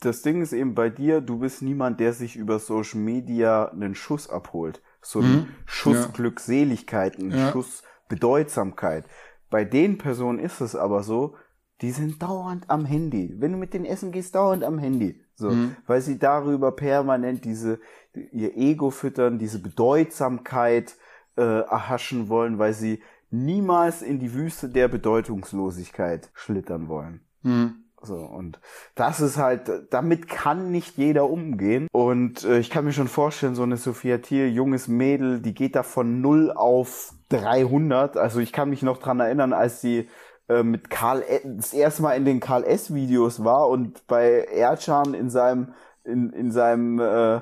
[0.00, 3.94] das Ding ist eben bei dir, du bist niemand, der sich über Social Media einen
[3.94, 4.82] Schuss abholt.
[5.02, 5.48] So einen mhm.
[5.66, 6.10] Schuss ja.
[6.12, 7.52] Glückseligkeit, einen ja.
[7.52, 9.04] Schuss Bedeutsamkeit.
[9.50, 11.36] Bei den Personen ist es aber so,
[11.80, 13.34] die sind dauernd am Handy.
[13.38, 15.22] Wenn du mit denen essen gehst, dauernd am Handy.
[15.34, 15.76] So, mhm.
[15.86, 17.80] weil sie darüber permanent diese,
[18.12, 20.96] ihr Ego füttern, diese Bedeutsamkeit
[21.36, 27.20] äh, erhaschen wollen, weil sie niemals in die Wüste der Bedeutungslosigkeit schlittern wollen.
[27.42, 27.79] Mhm.
[28.02, 28.60] So, und
[28.94, 31.86] das ist halt, damit kann nicht jeder umgehen.
[31.92, 35.76] Und äh, ich kann mir schon vorstellen, so eine Sophia Thiel, junges Mädel, die geht
[35.76, 38.16] da von 0 auf 300.
[38.16, 40.08] Also ich kann mich noch dran erinnern, als sie
[40.48, 42.94] äh, mit Karl, e, das erste Mal in den Karl S.
[42.94, 45.74] Videos war und bei Ercan in seinem,
[46.04, 47.40] in, in seinem, äh,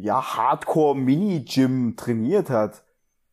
[0.00, 2.84] ja, Hardcore Mini-Gym trainiert hat.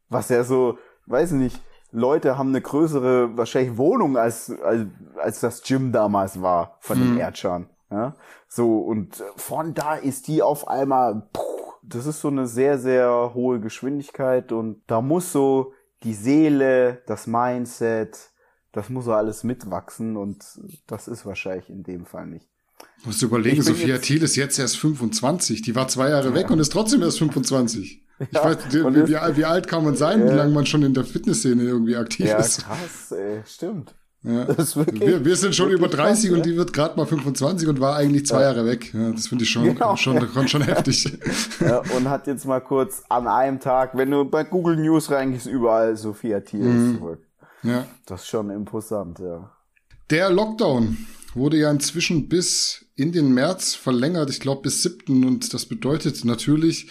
[0.09, 1.59] Was er so, weiß nicht,
[1.91, 4.87] Leute haben eine größere, wahrscheinlich Wohnung als, als,
[5.17, 7.07] als das Gym damals war von hm.
[7.07, 7.69] den Erdschan.
[7.89, 8.15] Ja?
[8.47, 11.41] So, und von da ist die auf einmal, puh,
[11.83, 15.73] das ist so eine sehr, sehr hohe Geschwindigkeit und da muss so
[16.03, 18.17] die Seele, das Mindset,
[18.71, 20.45] das muss so alles mitwachsen und
[20.87, 22.47] das ist wahrscheinlich in dem Fall nicht.
[23.01, 25.61] Du musst überlegen, Sophia Thiel ist jetzt erst 25.
[25.61, 26.35] Die war zwei Jahre ja.
[26.35, 28.05] weg und ist trotzdem erst 25.
[28.31, 30.31] Ich ja, weiß, wie, wie, wie, alt kann man sein, ja.
[30.31, 32.61] wie lange man schon in der Fitnessszene irgendwie aktiv ja, ist.
[32.61, 33.95] Ja, krass, ey, stimmt.
[34.21, 34.45] Ja.
[34.49, 37.95] Wir, wir, sind schon über 30 krass, und die wird gerade mal 25 und war
[37.95, 38.93] eigentlich zwei Jahre weg.
[39.15, 39.95] Das finde ich schon, genau.
[39.95, 41.17] schon, schon, schon heftig.
[41.95, 45.95] Und hat jetzt mal kurz an einem Tag, wenn du bei Google News reingehst, überall
[45.95, 46.97] Sophia Thiel mhm.
[46.97, 47.19] zurück.
[47.63, 47.85] Ja.
[48.05, 49.51] Das ist schon imposant, ja.
[50.09, 50.97] Der Lockdown
[51.33, 55.23] wurde ja inzwischen bis in den März verlängert, ich glaube bis 7.
[55.23, 56.89] Und das bedeutet natürlich,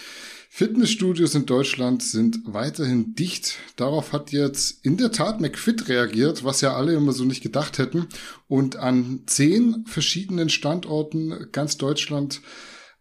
[0.59, 3.59] Fitnessstudios in Deutschland sind weiterhin dicht.
[3.77, 7.79] Darauf hat jetzt in der Tat McFit reagiert, was ja alle immer so nicht gedacht
[7.79, 8.09] hätten.
[8.49, 12.41] Und an zehn verschiedenen Standorten ganz Deutschland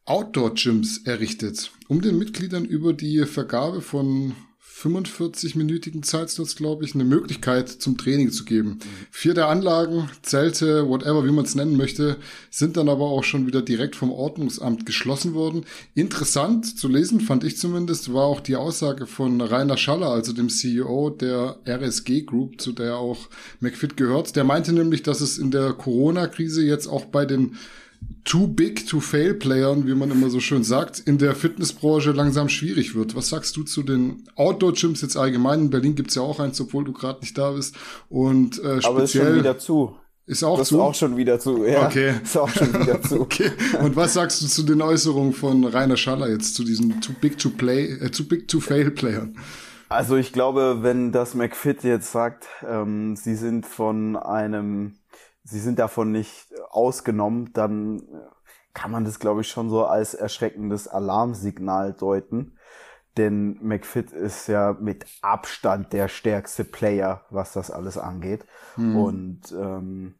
[0.06, 4.36] Outdoor-Gyms errichtet, um den Mitgliedern über die Vergabe von
[4.80, 8.78] 45-minütigen Zeitslots, glaube ich, eine Möglichkeit zum Training zu geben.
[9.10, 12.18] Vier der Anlagen, Zelte, whatever, wie man es nennen möchte,
[12.52, 15.66] sind dann aber auch schon wieder direkt vom Ordnungsamt geschlossen worden.
[15.96, 20.50] Interessant zu lesen, fand ich zumindest, war auch die Aussage von Rainer Schaller, also dem
[20.50, 24.36] CEO der RSG Group, zu der auch McFit gehört.
[24.36, 27.58] Der meinte nämlich, dass es in der Corona-Krise jetzt auch bei den
[28.24, 32.50] too big to fail Playern, wie man immer so schön sagt, in der Fitnessbranche langsam
[32.50, 33.16] schwierig wird.
[33.16, 35.62] Was sagst du zu den Outdoor-Gyms jetzt allgemein?
[35.62, 37.76] In Berlin gibt's ja auch eins, obwohl du gerade nicht da bist.
[38.10, 39.96] Und äh, speziell, Aber ist schon wieder zu.
[40.26, 40.76] Ist auch das zu?
[40.76, 41.86] Ist auch schon wieder zu, ja.
[41.86, 42.16] Okay.
[42.24, 43.22] Ist auch schon wieder zu.
[43.22, 43.50] okay.
[43.82, 47.38] Und was sagst du zu den Äußerungen von Rainer Schaller jetzt, zu diesen too big
[47.38, 49.38] to play, äh, too big to fail Playern?
[49.88, 54.98] Also ich glaube, wenn das McFit jetzt sagt, ähm, sie sind von einem
[55.48, 58.02] sie sind davon nicht ausgenommen, dann
[58.74, 62.58] kann man das, glaube ich, schon so als erschreckendes Alarmsignal deuten.
[63.16, 68.46] Denn McFit ist ja mit Abstand der stärkste Player, was das alles angeht.
[68.76, 68.96] Hm.
[68.96, 70.16] Und ähm,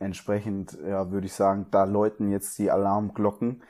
[0.00, 3.62] entsprechend, ja, würde ich sagen, da läuten jetzt die Alarmglocken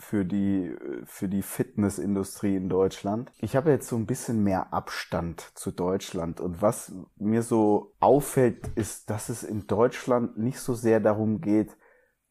[0.00, 0.74] für die,
[1.04, 3.30] für die Fitnessindustrie in Deutschland.
[3.38, 8.68] Ich habe jetzt so ein bisschen mehr Abstand zu Deutschland und was mir so auffällt,
[8.76, 11.76] ist, dass es in Deutschland nicht so sehr darum geht,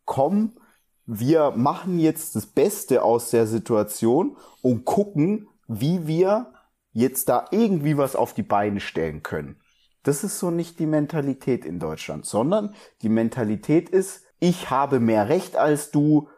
[0.05, 0.57] komm,
[1.05, 6.53] wir machen jetzt das Beste aus der Situation und gucken, wie wir
[6.91, 9.59] jetzt da irgendwie was auf die Beine stellen können.
[10.03, 15.29] Das ist so nicht die Mentalität in Deutschland, sondern die Mentalität ist, ich habe mehr
[15.29, 16.29] Recht als du,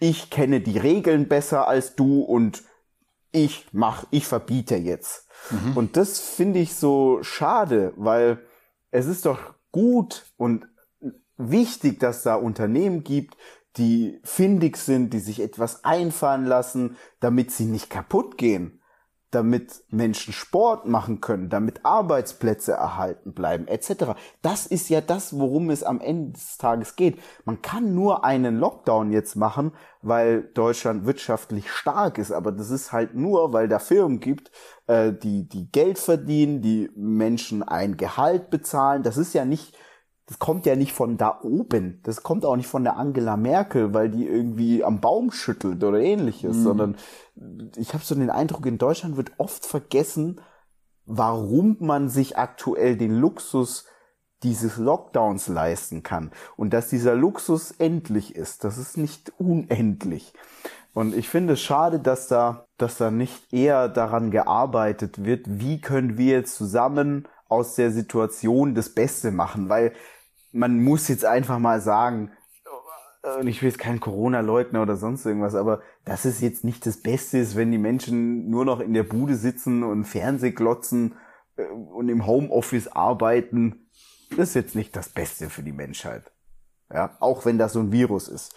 [0.00, 2.62] ich kenne die Regeln besser als du und
[3.32, 5.26] ich mach, ich verbiete jetzt.
[5.50, 5.76] Mhm.
[5.76, 8.38] Und das finde ich so schade, weil
[8.90, 10.66] es ist doch gut und
[11.36, 13.36] wichtig, dass da Unternehmen gibt,
[13.76, 18.77] die findig sind, die sich etwas einfallen lassen, damit sie nicht kaputt gehen
[19.30, 24.14] damit Menschen Sport machen können, damit Arbeitsplätze erhalten bleiben, etc.
[24.40, 27.20] Das ist ja das, worum es am Ende des Tages geht.
[27.44, 32.92] Man kann nur einen Lockdown jetzt machen, weil Deutschland wirtschaftlich stark ist, aber das ist
[32.92, 34.50] halt nur, weil da Firmen gibt,
[34.86, 39.02] äh, die, die Geld verdienen, die Menschen ein Gehalt bezahlen.
[39.02, 39.76] Das ist ja nicht
[40.28, 42.00] das kommt ja nicht von da oben.
[42.02, 46.00] Das kommt auch nicht von der Angela Merkel, weil die irgendwie am Baum schüttelt oder
[46.00, 46.62] ähnliches, mhm.
[46.62, 46.96] sondern
[47.76, 50.42] ich habe so den Eindruck, in Deutschland wird oft vergessen,
[51.06, 53.86] warum man sich aktuell den Luxus
[54.42, 58.64] dieses Lockdowns leisten kann und dass dieser Luxus endlich ist.
[58.64, 60.34] Das ist nicht unendlich.
[60.92, 65.80] Und ich finde es schade, dass da, dass da nicht eher daran gearbeitet wird, wie
[65.80, 69.92] können wir zusammen aus der Situation das Beste machen, weil
[70.52, 72.32] man muss jetzt einfach mal sagen,
[73.36, 76.86] und ich will jetzt kein Corona leugner oder sonst irgendwas, aber dass es jetzt nicht
[76.86, 81.14] das Beste ist, wenn die Menschen nur noch in der Bude sitzen und Fernseh glotzen
[81.56, 83.88] äh, und im Homeoffice arbeiten,
[84.30, 86.30] das ist jetzt nicht das Beste für die Menschheit.
[86.92, 88.54] Ja, auch wenn das so ein Virus ist.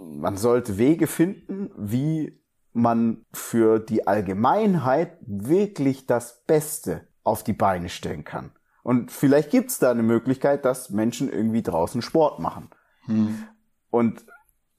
[0.00, 2.40] Man sollte Wege finden, wie
[2.72, 8.52] man für die Allgemeinheit wirklich das Beste auf die Beine stellen kann.
[8.90, 12.70] Und vielleicht gibt's da eine Möglichkeit, dass Menschen irgendwie draußen Sport machen.
[13.04, 13.46] Hm.
[13.88, 14.24] Und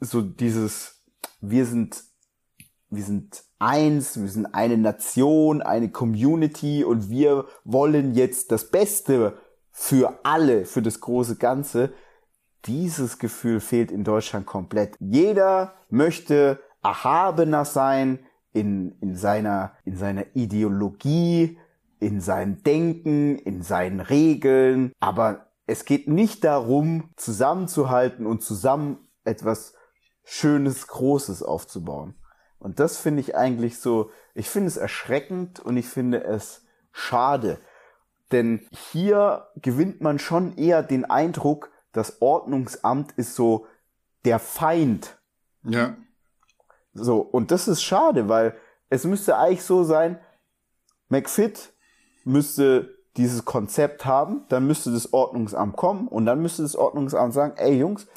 [0.02, 1.02] so dieses,
[1.40, 2.04] wir sind,
[2.90, 9.38] wir sind eins, wir sind eine Nation, eine Community und wir wollen jetzt das Beste
[9.72, 11.94] für alle, für das große Ganze.
[12.66, 14.98] Dieses Gefühl fehlt in Deutschland komplett.
[15.00, 18.20] Jeder möchte erhabener sein
[18.52, 21.58] in, in seiner, in seiner Ideologie,
[22.02, 29.76] in seinem Denken, in seinen Regeln, aber es geht nicht darum, zusammenzuhalten und zusammen etwas
[30.24, 32.16] Schönes, Großes aufzubauen.
[32.58, 37.60] Und das finde ich eigentlich so, ich finde es erschreckend und ich finde es schade.
[38.32, 43.68] Denn hier gewinnt man schon eher den Eindruck, das Ordnungsamt ist so
[44.26, 45.20] der Feind.
[45.64, 45.96] Ja.
[46.94, 48.58] So, und das ist schade, weil
[48.90, 50.20] es müsste eigentlich so sein,
[51.10, 51.71] McFit
[52.24, 57.54] müsste dieses Konzept haben, dann müsste das Ordnungsamt kommen und dann müsste das Ordnungsamt sagen,
[57.58, 58.08] ey Jungs,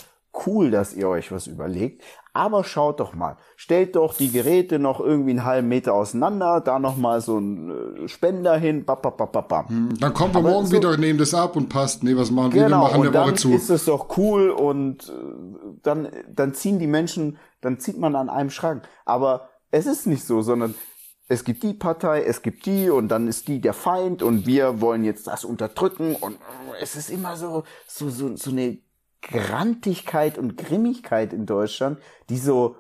[0.47, 2.03] cool, dass ihr euch was überlegt,
[2.33, 6.81] aber schaut doch mal, stellt doch die Geräte noch irgendwie einen halben Meter auseinander, da
[6.81, 7.71] noch mal so ein
[8.05, 9.69] äh, Spender hin, bap, bap, bap, bap.
[9.69, 12.03] Hm, dann kommen wir aber morgen so, wieder, nehmen das ab und passt.
[12.03, 12.65] Nee, was machen wir?
[12.65, 13.53] Genau, wir machen eine Woche zu.
[13.53, 15.13] ist es doch cool und äh,
[15.83, 18.83] dann, dann ziehen die Menschen, dann zieht man an einem Schrank.
[19.05, 20.75] Aber es ist nicht so, sondern
[21.29, 24.81] es gibt die Partei, es gibt die und dann ist die der Feind und wir
[24.81, 26.39] wollen jetzt das unterdrücken und
[26.81, 28.79] es ist immer so, so, so, so eine
[29.23, 31.99] Grantigkeit und Grimmigkeit in Deutschland,
[32.29, 32.77] die so,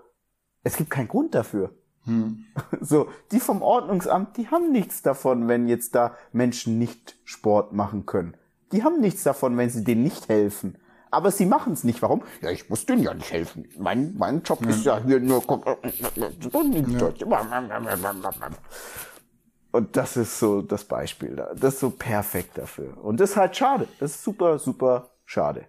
[0.63, 1.75] es gibt keinen Grund dafür.
[2.05, 2.45] Hm.
[2.83, 8.05] So, die vom Ordnungsamt, die haben nichts davon, wenn jetzt da Menschen nicht Sport machen
[8.05, 8.37] können.
[8.73, 10.77] Die haben nichts davon, wenn sie denen nicht helfen
[11.15, 12.03] aber sie machen es nicht.
[12.03, 12.23] Warum?
[12.43, 13.69] Ja, ich muss denen ja nicht helfen.
[13.79, 14.71] Mein, mein Job ja.
[14.71, 15.43] ist ja hier nur.
[19.73, 21.53] Und das ist so das Beispiel da.
[21.55, 22.97] Das ist so perfekt dafür.
[23.03, 23.89] Und das ist halt schade.
[23.99, 25.67] Das ist super, super schade.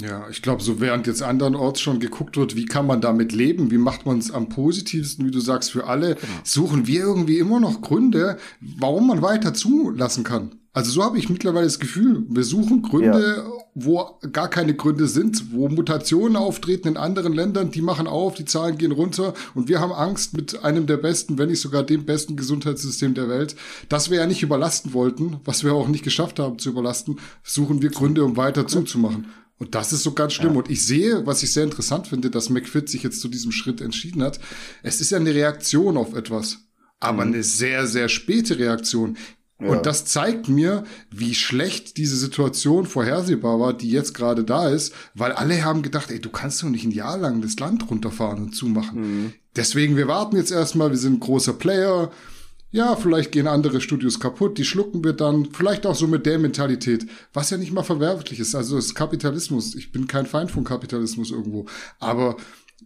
[0.00, 3.70] Ja, ich glaube, so während jetzt andernorts schon geguckt wird, wie kann man damit leben,
[3.70, 6.32] wie macht man es am positivsten, wie du sagst, für alle, genau.
[6.44, 10.56] suchen wir irgendwie immer noch Gründe, warum man weiter zulassen kann.
[10.76, 13.50] Also so habe ich mittlerweile das Gefühl, wir suchen Gründe, ja.
[13.74, 18.44] wo gar keine Gründe sind, wo Mutationen auftreten in anderen Ländern, die machen auf, die
[18.44, 22.04] Zahlen gehen runter und wir haben Angst mit einem der besten, wenn nicht sogar dem
[22.04, 23.56] besten Gesundheitssystem der Welt,
[23.88, 27.80] das wir ja nicht überlasten wollten, was wir auch nicht geschafft haben zu überlasten, suchen
[27.80, 29.28] wir Gründe, um weiter zuzumachen.
[29.58, 30.52] Und das ist so ganz schlimm.
[30.52, 30.58] Ja.
[30.58, 33.80] Und ich sehe, was ich sehr interessant finde, dass McFit sich jetzt zu diesem Schritt
[33.80, 34.40] entschieden hat.
[34.82, 36.58] Es ist ja eine Reaktion auf etwas
[37.00, 37.34] aber mhm.
[37.34, 39.16] eine sehr, sehr späte Reaktion.
[39.58, 39.68] Ja.
[39.68, 44.92] Und das zeigt mir, wie schlecht diese Situation vorhersehbar war, die jetzt gerade da ist,
[45.14, 48.44] weil alle haben gedacht, ey, du kannst doch nicht ein Jahr lang das Land runterfahren
[48.44, 49.00] und zumachen.
[49.00, 49.32] Mhm.
[49.56, 52.10] Deswegen, wir warten jetzt erstmal, wir sind ein großer Player.
[52.70, 56.38] Ja, vielleicht gehen andere Studios kaputt, die schlucken wir dann, vielleicht auch so mit der
[56.38, 58.54] Mentalität, was ja nicht mal verwerflich ist.
[58.54, 59.74] Also das ist Kapitalismus.
[59.74, 61.64] Ich bin kein Feind von Kapitalismus irgendwo.
[61.98, 62.36] Aber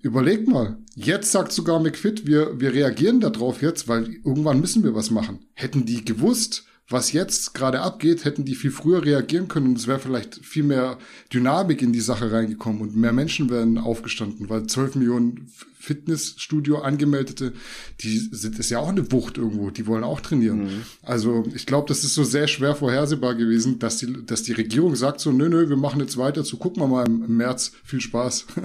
[0.03, 4.95] Überleg mal, jetzt sagt sogar McFit, wir, wir reagieren darauf jetzt, weil irgendwann müssen wir
[4.95, 5.47] was machen.
[5.55, 9.87] Hätten die gewusst, was jetzt gerade abgeht, hätten die viel früher reagieren können und es
[9.87, 10.99] wäre vielleicht viel mehr
[11.33, 17.53] Dynamik in die Sache reingekommen und mehr Menschen wären aufgestanden, weil 12 Millionen Fitnessstudio angemeldete,
[18.01, 20.65] die sind ist ja auch eine Wucht irgendwo, die wollen auch trainieren.
[20.65, 20.83] Mhm.
[21.03, 24.97] Also ich glaube, das ist so sehr schwer vorhersehbar gewesen, dass die, dass die Regierung
[24.97, 28.01] sagt so, nö, nö, wir machen jetzt weiter zu, gucken wir mal im März, viel
[28.01, 28.47] Spaß.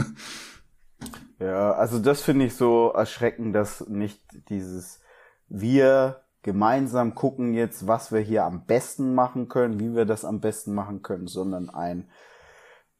[1.39, 5.01] ja, also das finde ich so erschreckend, dass nicht dieses
[5.47, 10.39] wir gemeinsam gucken jetzt, was wir hier am besten machen können, wie wir das am
[10.41, 12.07] besten machen können, sondern ein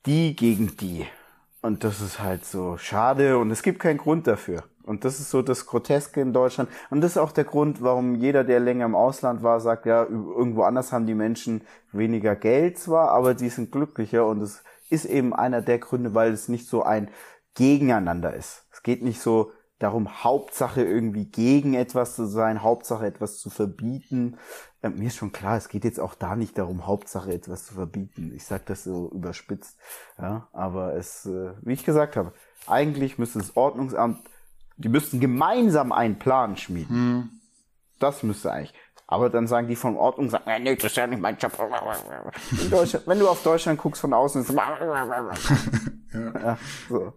[0.05, 1.05] die gegen die.
[1.61, 4.63] Und das ist halt so schade und es gibt keinen Grund dafür.
[4.83, 6.69] Und das ist so das Groteske in Deutschland.
[6.91, 10.03] Und das ist auch der Grund, warum jeder, der länger im Ausland war, sagt, ja,
[10.03, 11.61] irgendwo anders haben die Menschen
[11.91, 14.27] weniger Geld zwar, aber die sind glücklicher.
[14.27, 17.09] Und es ist eben einer der Gründe, weil es nicht so ein
[17.56, 18.68] Gegeneinander ist.
[18.72, 24.38] Es geht nicht so, darum, Hauptsache irgendwie gegen etwas zu sein, Hauptsache etwas zu verbieten.
[24.82, 27.74] Äh, mir ist schon klar, es geht jetzt auch da nicht darum, Hauptsache etwas zu
[27.74, 28.32] verbieten.
[28.36, 29.78] Ich sage das so überspitzt.
[30.18, 32.34] Ja, aber es, äh, wie ich gesagt habe,
[32.68, 34.20] eigentlich müsste das Ordnungsamt,
[34.78, 36.95] die müssten gemeinsam einen Plan schmieden.
[36.95, 37.30] Hm.
[37.99, 38.74] Das müsste eigentlich.
[39.08, 41.51] Aber dann sagen die vom Ordnungsamt, äh, nee, das ist ja nicht mein Job.
[43.06, 44.49] Wenn du auf Deutschland guckst von außen, ist
[46.14, 46.41] ja.
[46.41, 46.58] ja,
[46.89, 47.14] so.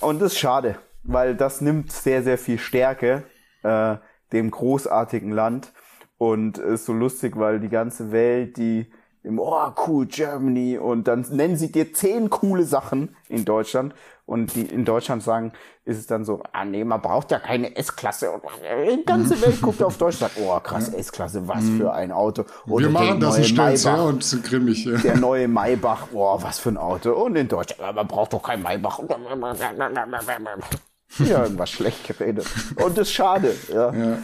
[0.00, 3.24] Und das ist schade weil das nimmt sehr, sehr viel Stärke
[3.62, 3.96] äh,
[4.32, 5.72] dem großartigen Land
[6.18, 8.90] und ist so lustig, weil die ganze Welt, die
[9.22, 13.94] im Oh, cool, Germany und dann nennen sie dir zehn coole Sachen in Deutschland
[14.30, 15.52] und die in Deutschland sagen,
[15.84, 19.60] ist es dann so, ah nee, man braucht ja keine S-Klasse und die ganze Welt
[19.62, 21.78] guckt auf Deutschland, oh krass, S-Klasse, was mhm.
[21.78, 22.44] für ein Auto.
[22.68, 24.84] Oder Wir machen das und stellen her und sind grimmig.
[24.84, 24.98] Ja.
[24.98, 27.10] Der neue Maybach, oh, was für ein Auto.
[27.10, 29.00] Und in Deutschland, man braucht doch kein Maybach.
[31.18, 32.46] Ja, irgendwas schlecht geredet.
[32.76, 33.92] Und das ist schade, ja.
[33.92, 34.18] ja.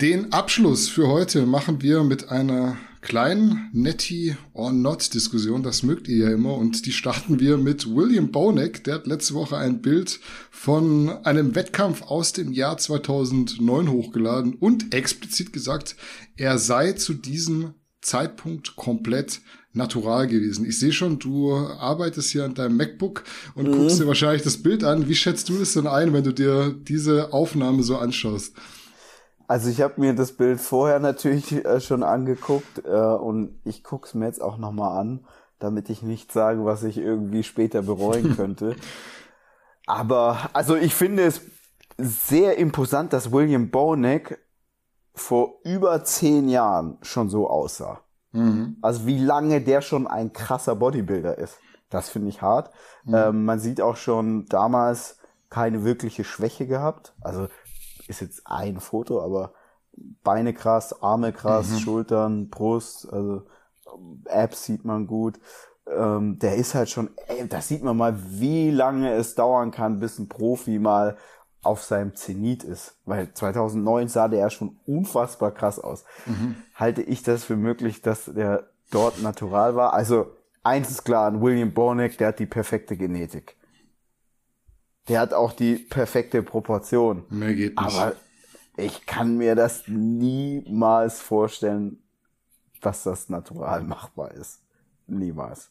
[0.00, 5.62] Den Abschluss für heute machen wir mit einer kleinen Netty or Not Diskussion.
[5.62, 6.54] Das mögt ihr ja immer.
[6.54, 8.84] Und die starten wir mit William Bonek.
[8.84, 10.20] Der hat letzte Woche ein Bild
[10.50, 15.96] von einem Wettkampf aus dem Jahr 2009 hochgeladen und explizit gesagt,
[16.36, 19.40] er sei zu diesem Zeitpunkt komplett
[19.72, 20.66] natural gewesen.
[20.66, 23.24] Ich sehe schon, du arbeitest hier an deinem MacBook
[23.54, 23.72] und mhm.
[23.72, 25.08] guckst dir wahrscheinlich das Bild an.
[25.08, 28.54] Wie schätzt du es denn ein, wenn du dir diese Aufnahme so anschaust?
[29.48, 34.12] Also ich habe mir das Bild vorher natürlich äh, schon angeguckt äh, und ich guck's
[34.12, 35.26] mir jetzt auch nochmal an,
[35.58, 38.76] damit ich nicht sage, was ich irgendwie später bereuen könnte.
[39.86, 41.40] Aber also ich finde es
[41.96, 44.38] sehr imposant, dass William Bonek
[45.14, 48.02] vor über zehn Jahren schon so aussah.
[48.32, 48.76] Mhm.
[48.82, 51.58] Also wie lange der schon ein krasser Bodybuilder ist.
[51.88, 52.70] Das finde ich hart.
[53.04, 53.14] Mhm.
[53.14, 55.16] Ähm, man sieht auch schon damals
[55.48, 57.14] keine wirkliche Schwäche gehabt.
[57.22, 57.48] Also
[58.08, 59.52] ist jetzt ein Foto, aber
[60.22, 61.78] Beine krass, Arme krass, mhm.
[61.78, 63.42] Schultern, Brust, also
[64.28, 65.38] Abs sieht man gut.
[65.86, 70.00] Ähm, der ist halt schon, ey, da sieht man mal, wie lange es dauern kann,
[70.00, 71.16] bis ein Profi mal
[71.62, 72.96] auf seinem Zenit ist.
[73.04, 76.04] Weil 2009 sah der ja schon unfassbar krass aus.
[76.26, 76.56] Mhm.
[76.74, 79.94] Halte ich das für möglich, dass der dort natural war?
[79.94, 80.30] Also
[80.62, 83.57] eins ist klar, ein William Bornick, der hat die perfekte Genetik.
[85.08, 87.24] Der hat auch die perfekte Proportion.
[87.30, 87.96] Mehr geht nicht.
[87.96, 88.14] Aber
[88.76, 92.02] ich kann mir das niemals vorstellen,
[92.80, 94.60] dass das natural machbar ist.
[95.06, 95.70] Niemals.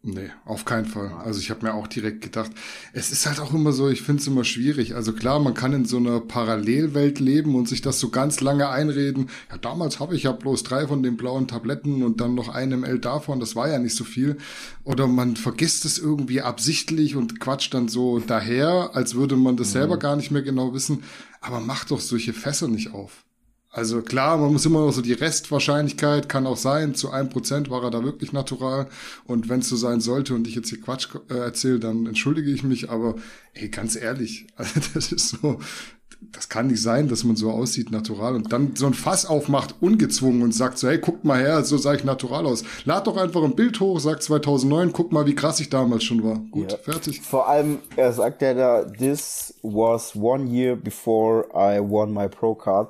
[0.00, 1.10] Nee, auf keinen Fall.
[1.24, 2.52] Also ich habe mir auch direkt gedacht,
[2.92, 4.94] es ist halt auch immer so, ich finde es immer schwierig.
[4.94, 8.68] Also klar, man kann in so einer Parallelwelt leben und sich das so ganz lange
[8.68, 9.28] einreden.
[9.50, 12.70] Ja, damals habe ich ja bloß drei von den blauen Tabletten und dann noch ein
[12.70, 14.38] ML davon, das war ja nicht so viel.
[14.84, 19.70] Oder man vergisst es irgendwie absichtlich und quatscht dann so daher, als würde man das
[19.70, 19.72] mhm.
[19.72, 21.02] selber gar nicht mehr genau wissen.
[21.40, 23.24] Aber mach doch solche Fässer nicht auf.
[23.70, 27.68] Also klar, man muss immer noch so die Restwahrscheinlichkeit kann auch sein, zu einem Prozent
[27.68, 28.88] war er da wirklich natural.
[29.26, 32.50] Und wenn es so sein sollte und ich jetzt hier Quatsch äh, erzähle, dann entschuldige
[32.50, 32.90] ich mich.
[32.90, 33.16] Aber
[33.52, 35.58] ey, ganz ehrlich, also das ist so,
[36.20, 38.34] das kann nicht sein, dass man so aussieht, natural.
[38.34, 41.76] Und dann so ein Fass aufmacht, ungezwungen und sagt so, hey, guckt mal her, so
[41.76, 42.64] sah ich natural aus.
[42.86, 46.24] Lad doch einfach ein Bild hoch, sagt 2009, guck mal, wie krass ich damals schon
[46.24, 46.40] war.
[46.50, 46.78] Gut, ja.
[46.78, 47.20] fertig.
[47.20, 52.54] Vor allem, er sagt ja da, this was one year before I won my Pro
[52.54, 52.88] Card.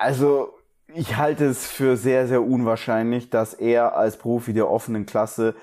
[0.00, 0.54] Also,
[0.94, 5.54] ich halte es für sehr, sehr unwahrscheinlich, dass er als Profi der offenen Klasse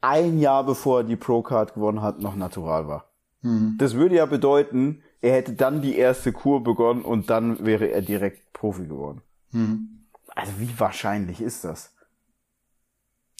[0.00, 3.12] ein Jahr bevor er die Pro-Card gewonnen hat, noch natural war.
[3.42, 3.76] Mhm.
[3.78, 8.02] Das würde ja bedeuten, er hätte dann die erste Kur begonnen und dann wäre er
[8.02, 9.22] direkt Profi geworden.
[9.52, 10.06] Mhm.
[10.34, 11.94] Also wie wahrscheinlich ist das?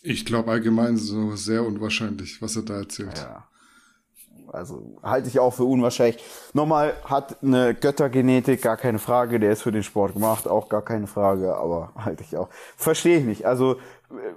[0.01, 3.18] Ich glaube allgemein so sehr unwahrscheinlich, was er da erzählt.
[3.18, 3.49] Ja.
[4.57, 6.25] Also halte ich auch für unwahrscheinlich.
[6.53, 9.39] Nochmal hat eine Göttergenetik, gar keine Frage.
[9.39, 11.57] Der ist für den Sport gemacht, auch gar keine Frage.
[11.57, 12.49] Aber halte ich auch.
[12.77, 13.47] Verstehe ich nicht.
[13.47, 13.77] Also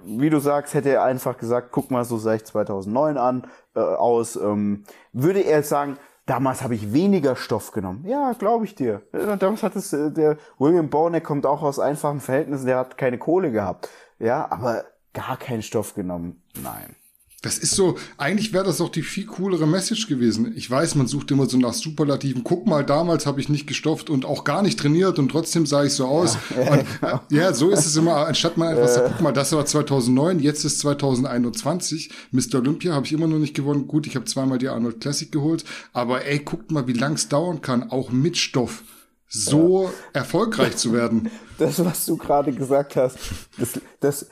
[0.04, 3.80] wie du sagst, hätte er einfach gesagt, guck mal, so sah ich 2009 an, äh,
[3.80, 4.36] aus.
[4.36, 5.96] Ähm, würde er sagen,
[6.26, 8.04] damals habe ich weniger Stoff genommen.
[8.06, 9.02] Ja, glaube ich dir.
[9.12, 13.18] Damals hat es, äh, der William Bourne kommt auch aus einfachen Verhältnissen, der hat keine
[13.18, 13.88] Kohle gehabt.
[14.18, 16.42] Ja, aber gar keinen Stoff genommen.
[16.62, 16.96] Nein.
[17.42, 20.52] Das ist so, eigentlich wäre das doch die viel coolere Message gewesen.
[20.56, 22.44] Ich weiß, man sucht immer so nach Superlativen.
[22.44, 25.84] Guck mal, damals habe ich nicht gestofft und auch gar nicht trainiert und trotzdem sah
[25.84, 26.36] ich so aus.
[26.54, 27.20] Ja, und, genau.
[27.30, 30.64] ja so ist es immer, anstatt mal einfach zu, guck mal, das war 2009, jetzt
[30.64, 32.10] ist 2021.
[32.30, 32.56] Mr.
[32.56, 33.86] Olympia habe ich immer noch nicht gewonnen.
[33.86, 35.64] Gut, ich habe zweimal die Arnold Classic geholt.
[35.94, 38.82] Aber ey, guckt mal, wie lang es dauern kann, auch mit Stoff
[39.28, 39.90] so ja.
[40.12, 41.30] erfolgreich zu werden.
[41.60, 43.18] Das, was du gerade gesagt hast,
[43.58, 44.26] das, das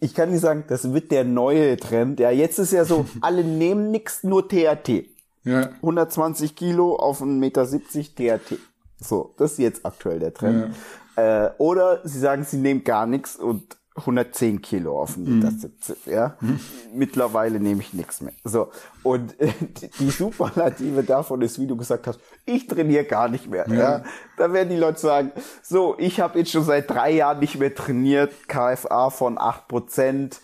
[0.00, 2.20] ich kann nicht sagen, das wird der neue Trend.
[2.20, 5.06] Ja, jetzt ist ja so, alle nehmen nix, nur THT.
[5.44, 5.70] Ja.
[5.76, 8.58] 120 Kilo auf 1,70 Meter THT.
[9.00, 10.74] So, das ist jetzt aktuell der Trend.
[11.16, 11.46] Ja.
[11.46, 15.70] Äh, oder sie sagen, sie nehmen gar nichts und 110 Kilo auf dem Meter mhm.
[16.06, 16.36] ja.
[16.40, 16.60] Mhm.
[16.94, 18.32] Mittlerweile nehme ich nichts mehr.
[18.44, 18.70] So.
[19.02, 19.52] Und äh,
[19.98, 23.66] die Superlative davon ist, wie du gesagt hast, ich trainiere gar nicht mehr.
[23.68, 23.74] Ja.
[23.74, 24.04] ja.
[24.36, 25.32] Da werden die Leute sagen,
[25.62, 30.36] so, ich habe jetzt schon seit drei Jahren nicht mehr trainiert, KFA von 8%,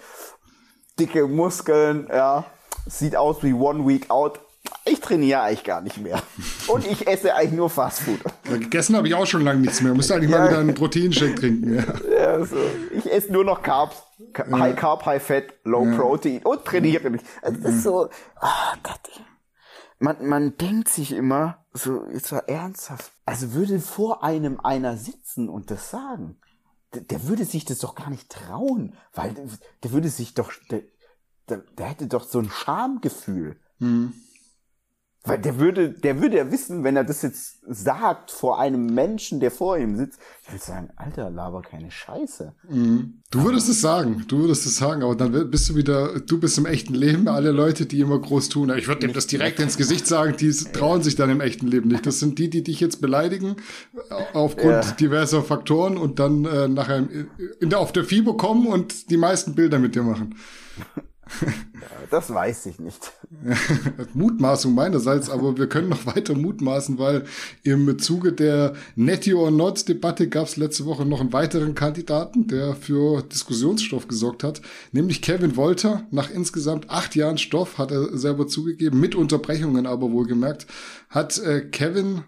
[0.98, 2.44] dicke Muskeln, ja.
[2.86, 4.40] Sieht aus wie One Week Out
[4.84, 6.22] ich trainiere eigentlich gar nicht mehr.
[6.68, 8.20] Und ich esse eigentlich nur Fastfood.
[8.48, 9.94] Ja, gegessen habe ich auch schon lange nichts mehr.
[9.94, 10.38] Müsste eigentlich ja.
[10.38, 11.74] mal wieder einen Proteinshake trinken.
[11.74, 11.84] Ja.
[12.10, 12.56] ja so.
[12.92, 14.02] Ich esse nur noch Carbs.
[14.36, 17.24] High Carb, High Fat, Low Protein und trainiere nicht.
[17.42, 18.08] Also das ist so,
[18.40, 19.00] oh Gott.
[19.98, 23.12] Man, man denkt sich immer, so, ist war ernsthaft.
[23.24, 26.38] Also würde vor einem einer sitzen und das sagen.
[26.94, 29.46] Der, der würde sich das doch gar nicht trauen, weil der,
[29.82, 30.82] der würde sich doch, der,
[31.48, 33.60] der, der hätte doch so ein Schamgefühl.
[33.78, 34.12] Hm.
[35.26, 39.40] Weil der würde, der würde ja wissen, wenn er das jetzt sagt vor einem Menschen,
[39.40, 42.54] der vor ihm sitzt, ich würde sagen, Alter, laber keine Scheiße.
[42.68, 43.22] Mhm.
[43.30, 46.58] Du würdest es sagen, du würdest es sagen, aber dann bist du wieder, du bist
[46.58, 48.70] im echten Leben, alle Leute, die immer groß tun.
[48.76, 51.88] Ich würde dem das direkt ins Gesicht sagen, die trauen sich dann im echten Leben
[51.88, 52.04] nicht.
[52.04, 53.56] Das sind die, die dich jetzt beleidigen,
[54.34, 54.90] aufgrund ja.
[54.92, 57.08] diverser Faktoren und dann äh, nachher
[57.60, 60.34] in der, auf der FIBO kommen und die meisten Bilder mit dir machen.
[62.10, 63.12] Das weiß ich nicht.
[64.14, 67.24] Mutmaßung meinerseits, aber wir können noch weiter mutmaßen, weil
[67.62, 72.46] im Zuge der Netty or Not Debatte gab es letzte Woche noch einen weiteren Kandidaten,
[72.46, 74.60] der für Diskussionsstoff gesorgt hat,
[74.92, 76.06] nämlich Kevin Wolter.
[76.10, 80.66] Nach insgesamt acht Jahren Stoff hat er selber zugegeben, mit Unterbrechungen aber wohlgemerkt,
[81.08, 82.22] hat äh, Kevin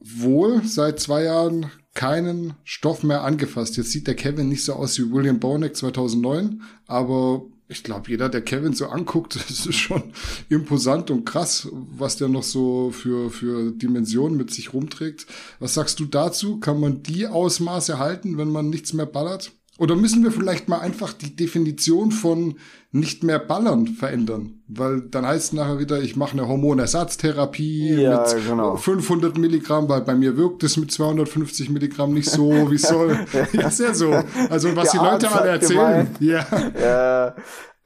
[0.00, 3.76] wohl seit zwei Jahren keinen Stoff mehr angefasst.
[3.76, 8.28] Jetzt sieht der Kevin nicht so aus wie William Bonek 2009, aber ich glaube, jeder,
[8.28, 10.12] der Kevin so anguckt, das ist schon
[10.48, 15.26] imposant und krass, was der noch so für, für Dimensionen mit sich rumträgt.
[15.60, 16.58] Was sagst du dazu?
[16.58, 19.52] Kann man die Ausmaße halten, wenn man nichts mehr ballert?
[19.80, 22.58] Oder müssen wir vielleicht mal einfach die Definition von
[22.92, 24.60] nicht mehr ballern verändern?
[24.68, 28.76] Weil dann heißt es nachher wieder, ich mache eine Hormonersatztherapie ja, mit genau.
[28.76, 33.18] 500 Milligramm, weil bei mir wirkt es mit 250 Milligramm nicht so, wie es soll.
[33.32, 33.68] ja.
[33.68, 34.12] Ist ja so.
[34.50, 36.14] Also was Der die Leute alle erzählen.
[36.20, 36.46] Ja.
[36.78, 37.34] ja.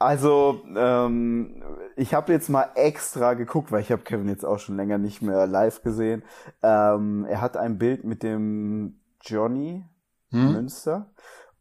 [0.01, 1.63] Also, ähm,
[1.95, 5.23] ich habe jetzt mal extra geguckt, weil ich habe Kevin jetzt auch schon länger nicht
[5.23, 6.25] mehr live gesehen.
[6.61, 9.85] Ähm, er hat ein Bild mit dem Johnny
[10.31, 10.53] hm?
[10.55, 11.15] Münster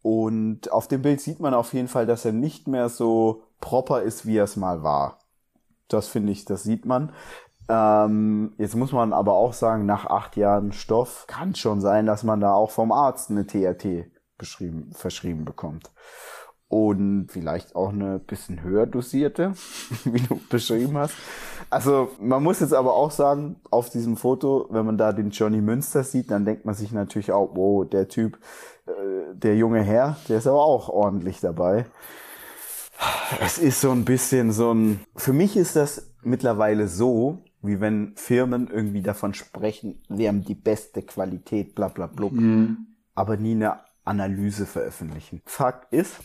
[0.04, 4.02] und auf dem Bild sieht man auf jeden Fall, dass er nicht mehr so proper
[4.02, 5.20] ist, wie er es mal war.
[5.88, 7.14] Das finde ich, das sieht man.
[7.70, 12.24] Ähm, jetzt muss man aber auch sagen, nach acht Jahren Stoff kann schon sein, dass
[12.24, 15.92] man da auch vom Arzt eine TRT beschrieben, verschrieben bekommt.
[16.68, 19.54] Und vielleicht auch eine bisschen höher dosierte,
[20.04, 21.14] wie du beschrieben hast.
[21.70, 25.62] Also man muss jetzt aber auch sagen, auf diesem Foto, wenn man da den Johnny
[25.62, 28.38] Münster sieht, dann denkt man sich natürlich auch, wow, der Typ,
[29.34, 31.86] der junge Herr, der ist aber auch ordentlich dabei.
[33.42, 38.14] Es ist so ein bisschen so ein, für mich ist das mittlerweile so, wie wenn
[38.16, 42.88] Firmen irgendwie davon sprechen, wir haben die beste Qualität, bla bla bla, mhm.
[43.16, 45.42] aber nie eine Analyse veröffentlichen.
[45.46, 46.20] Fakt ist,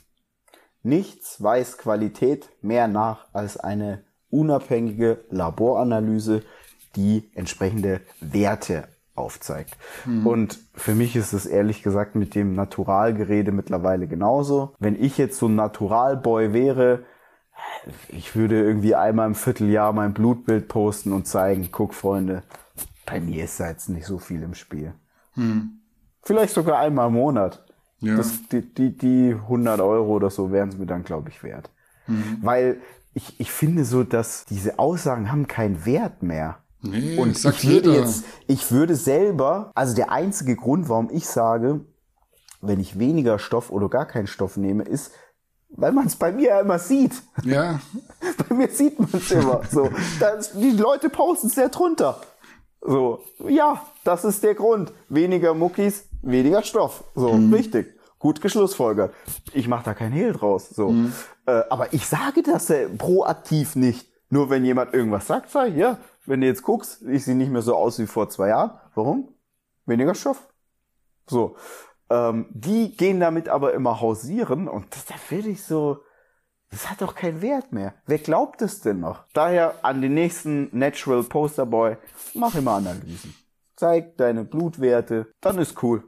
[0.82, 6.42] nichts weiß Qualität mehr nach als eine unabhängige Laboranalyse,
[6.96, 8.88] die entsprechende Werte
[9.18, 9.76] aufzeigt.
[10.06, 10.26] Mhm.
[10.26, 14.74] Und für mich ist es ehrlich gesagt mit dem Naturalgerede mittlerweile genauso.
[14.78, 17.04] Wenn ich jetzt so ein Naturalboy wäre,
[18.08, 22.42] ich würde irgendwie einmal im Vierteljahr mein Blutbild posten und zeigen, guck Freunde,
[23.06, 24.94] bei mir ist da jetzt nicht so viel im Spiel.
[25.34, 25.80] Mhm.
[26.22, 27.64] Vielleicht sogar einmal im Monat.
[28.00, 28.16] Ja.
[28.16, 31.70] Das, die, die, die 100 Euro oder so wären es mir dann, glaube ich, wert.
[32.06, 32.38] Mhm.
[32.42, 32.80] Weil
[33.14, 36.58] ich, ich finde so, dass diese Aussagen haben keinen Wert mehr.
[36.80, 38.02] Nee, Und sagt ich würde jeder.
[38.02, 41.80] jetzt, ich würde selber, also der einzige Grund, warum ich sage,
[42.60, 45.12] wenn ich weniger Stoff oder gar keinen Stoff nehme, ist,
[45.70, 47.12] weil man es bei mir ja immer sieht.
[47.44, 47.80] Ja,
[48.48, 49.60] Bei mir sieht man es immer.
[49.70, 52.20] So, das, die Leute posten es ja drunter.
[52.80, 54.92] So, ja, das ist der Grund.
[55.08, 57.04] Weniger Muckis, weniger Stoff.
[57.14, 57.98] So, richtig.
[58.18, 59.12] Gut geschlussfolgert.
[59.52, 60.70] Ich mache da kein Hehl draus.
[60.70, 60.94] So,
[61.46, 64.08] äh, aber ich sage das ja proaktiv nicht.
[64.30, 65.98] Nur wenn jemand irgendwas sagt, sag ich, ja,
[66.28, 68.78] wenn du jetzt guckst, ich sehe nicht mehr so aus wie vor zwei Jahren.
[68.94, 69.28] Warum?
[69.86, 70.46] Weniger Stoff.
[71.26, 71.56] So.
[72.10, 76.02] Ähm, die gehen damit aber immer hausieren und das, da finde ich so,
[76.70, 77.94] das hat doch keinen Wert mehr.
[78.06, 79.24] Wer glaubt es denn noch?
[79.32, 81.96] Daher an den nächsten Natural Poster Boy,
[82.34, 83.34] mach immer Analysen.
[83.76, 86.02] Zeig deine Blutwerte, dann ist cool.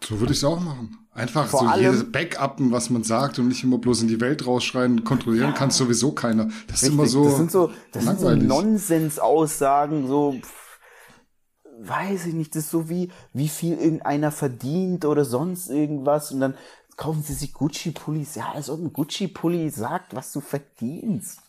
[0.00, 1.01] so würde ich es auch machen.
[1.14, 4.20] Einfach Vor so allem- jedes Backuppen, was man sagt und nicht immer bloß in die
[4.20, 5.04] Welt rausschreien.
[5.04, 6.48] Kontrollieren kann sowieso keiner.
[6.68, 7.24] Das ist immer Richtig, so.
[7.26, 8.30] das sind so, das sind so.
[8.30, 10.78] Nonsens-Aussagen, so, pff,
[11.80, 16.40] weiß ich nicht, das ist so wie, wie viel irgendeiner verdient oder sonst irgendwas und
[16.40, 16.54] dann
[16.96, 18.34] kaufen sie sich Gucci-Pullis.
[18.36, 21.40] Ja, als ob ein Gucci-Pulli sagt, was du verdienst.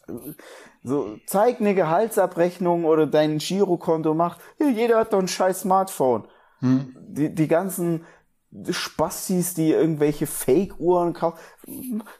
[0.84, 4.39] So, zeig eine Gehaltsabrechnung oder dein Girokonto macht.
[4.59, 6.26] Ja, jeder hat doch ein scheiß Smartphone.
[6.61, 8.05] Die, die ganzen
[8.70, 11.39] Spastis, die irgendwelche Fake-Uhren kaufen.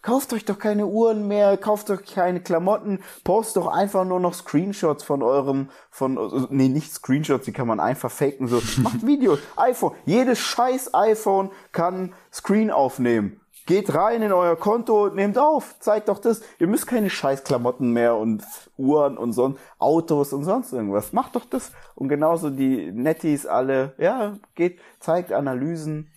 [0.02, 4.34] Kauft euch doch keine Uhren mehr, kauft euch keine Klamotten, postet doch einfach nur noch
[4.34, 9.40] Screenshots von eurem, von, nee, nicht Screenshots, die kann man einfach faken, so, macht Videos,
[9.58, 13.40] iPhone, jedes scheiß iPhone kann Screen aufnehmen.
[13.66, 16.42] Geht rein in euer Konto, nehmt auf, zeigt doch das.
[16.60, 18.44] Ihr müsst keine scheiß Klamotten mehr und
[18.78, 21.14] Uhren und sonst Autos und sonst irgendwas.
[21.14, 21.72] Macht doch das.
[21.96, 26.10] Und genauso die Netties alle, ja, geht, zeigt Analysen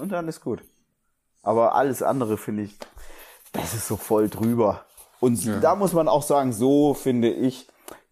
[0.00, 0.60] und dann ist gut.
[1.42, 2.76] Aber alles andere finde ich,
[3.52, 4.84] das ist so voll drüber.
[5.20, 5.60] Und Ja.
[5.60, 7.66] da muss man auch sagen, so finde ich,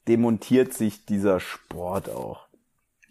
[0.09, 2.45] demontiert sich dieser Sport auch.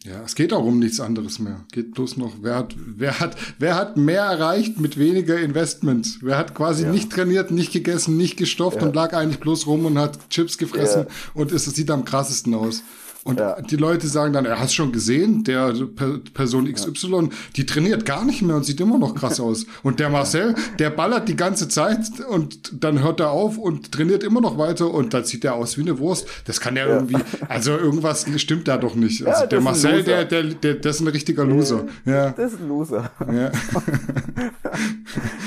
[0.03, 1.63] Ja, es geht auch um nichts anderes mehr.
[1.71, 6.19] Geht bloß noch, wer hat, wer hat, wer hat mehr erreicht mit weniger Investment?
[6.21, 9.97] Wer hat quasi nicht trainiert, nicht gegessen, nicht gestofft und lag eigentlich bloß rum und
[9.97, 12.83] hat Chips gefressen und es sieht am krassesten aus.
[13.25, 13.61] Und Ja.
[13.61, 18.25] die Leute sagen dann, er hast schon gesehen, der per Person XY, die trainiert gar
[18.25, 19.65] nicht mehr und sieht immer noch krass aus.
[19.81, 21.99] Und der Marcel, der ballert die ganze Zeit
[22.29, 25.77] und dann hört er auf und trainiert immer noch weiter und dann sieht er aus
[25.77, 26.27] wie eine Wurst.
[26.45, 27.17] Das kann ja irgendwie,
[27.47, 29.25] also irgendwas stimmt da doch nicht.
[29.25, 31.85] Also Ja, der Marcel, der, der, der, das ist ein richtiger Loser.
[32.05, 32.31] Ja.
[32.31, 33.09] Das ist ein Loser.
[33.31, 33.51] Ja.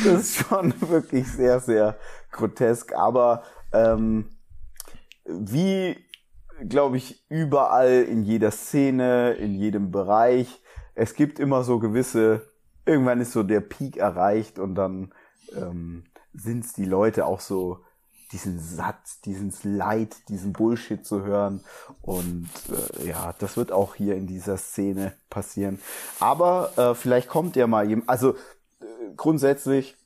[0.04, 1.96] Das ist schon wirklich sehr, sehr
[2.32, 2.92] grotesk.
[2.94, 4.26] Aber ähm,
[5.26, 5.96] wie,
[6.68, 10.62] glaube ich, überall in jeder Szene, in jedem Bereich,
[10.94, 12.48] es gibt immer so gewisse,
[12.86, 15.12] irgendwann ist so der Peak erreicht und dann
[15.54, 17.80] ähm, sind es die Leute auch so,
[18.32, 21.62] diesen Satz, diesen Leid, diesen Bullshit zu hören.
[22.02, 22.48] Und
[22.98, 25.80] äh, ja, das wird auch hier in dieser Szene passieren.
[26.18, 28.34] Aber äh, vielleicht kommt ja mal jemand, also
[28.80, 28.84] äh,
[29.16, 29.96] grundsätzlich,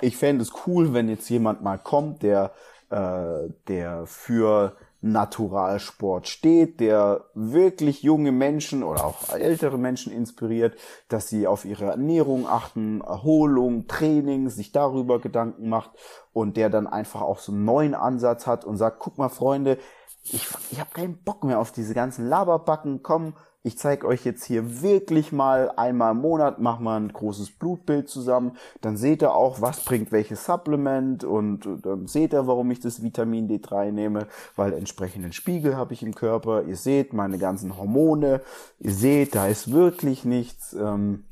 [0.00, 2.52] ich fände es cool, wenn jetzt jemand mal kommt, der,
[2.90, 10.76] äh, der für Naturalsport steht, der wirklich junge Menschen oder auch ältere Menschen inspiriert,
[11.08, 15.90] dass sie auf ihre Ernährung achten, Erholung, Training, sich darüber Gedanken macht
[16.32, 19.78] und der dann einfach auch so einen neuen Ansatz hat und sagt, guck mal Freunde,
[20.22, 23.34] ich, ich habe keinen Bock mehr auf diese ganzen Laberbacken, komm,
[23.64, 28.08] ich zeige euch jetzt hier wirklich mal einmal im Monat, machen wir ein großes Blutbild
[28.08, 32.80] zusammen, dann seht ihr auch, was bringt welches Supplement und dann seht ihr, warum ich
[32.80, 37.76] das Vitamin D3 nehme, weil entsprechenden Spiegel habe ich im Körper, ihr seht meine ganzen
[37.76, 38.40] Hormone,
[38.80, 41.24] ihr seht, da ist wirklich nichts ähm,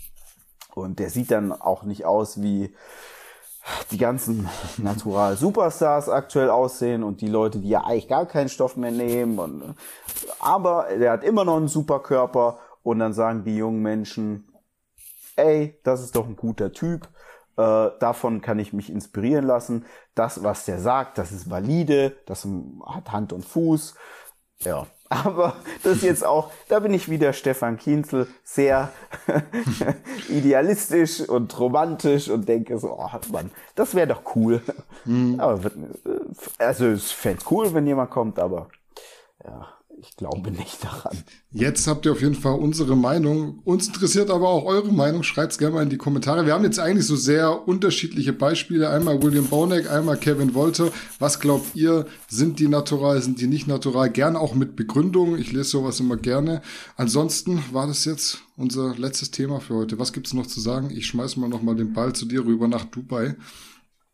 [0.75, 2.73] und der sieht dann auch nicht aus wie
[3.91, 4.49] die ganzen
[4.79, 9.39] Natural Superstars aktuell aussehen und die Leute, die ja eigentlich gar keinen Stoff mehr nehmen.
[9.39, 9.75] Und,
[10.39, 14.49] aber der hat immer noch einen super Körper und dann sagen die jungen Menschen,
[15.37, 17.09] ey, das ist doch ein guter Typ.
[17.57, 19.85] Äh, davon kann ich mich inspirieren lassen.
[20.15, 22.47] Das, was der sagt, das ist valide, das
[22.87, 23.95] hat Hand und Fuß.
[24.61, 28.93] Ja, aber das jetzt auch, da bin ich wieder Stefan Kienzel, sehr
[30.29, 34.63] idealistisch und romantisch und denke so, oh Mann, das wäre doch cool.
[35.39, 35.75] Aber wird,
[36.07, 38.69] äh, also es fände cool, wenn jemand kommt, aber
[39.45, 39.69] ja,
[40.01, 41.17] ich glaube nicht daran.
[41.51, 43.61] Jetzt habt ihr auf jeden Fall unsere Meinung.
[43.65, 45.23] Uns interessiert aber auch eure Meinung.
[45.23, 46.47] Schreibt's gerne mal in die Kommentare.
[46.47, 48.89] Wir haben jetzt eigentlich so sehr unterschiedliche Beispiele.
[48.89, 50.91] Einmal William Bonek, einmal Kevin Wolter.
[51.19, 52.07] Was glaubt ihr?
[52.29, 54.11] Sind die natural, sind die nicht natural?
[54.11, 55.37] Gerne auch mit Begründung.
[55.37, 56.63] Ich lese sowas immer gerne.
[56.97, 59.99] Ansonsten war das jetzt unser letztes Thema für heute.
[59.99, 60.91] Was gibt's noch zu sagen?
[60.91, 63.37] Ich schmeiß mal noch mal den Ball zu dir rüber nach Dubai.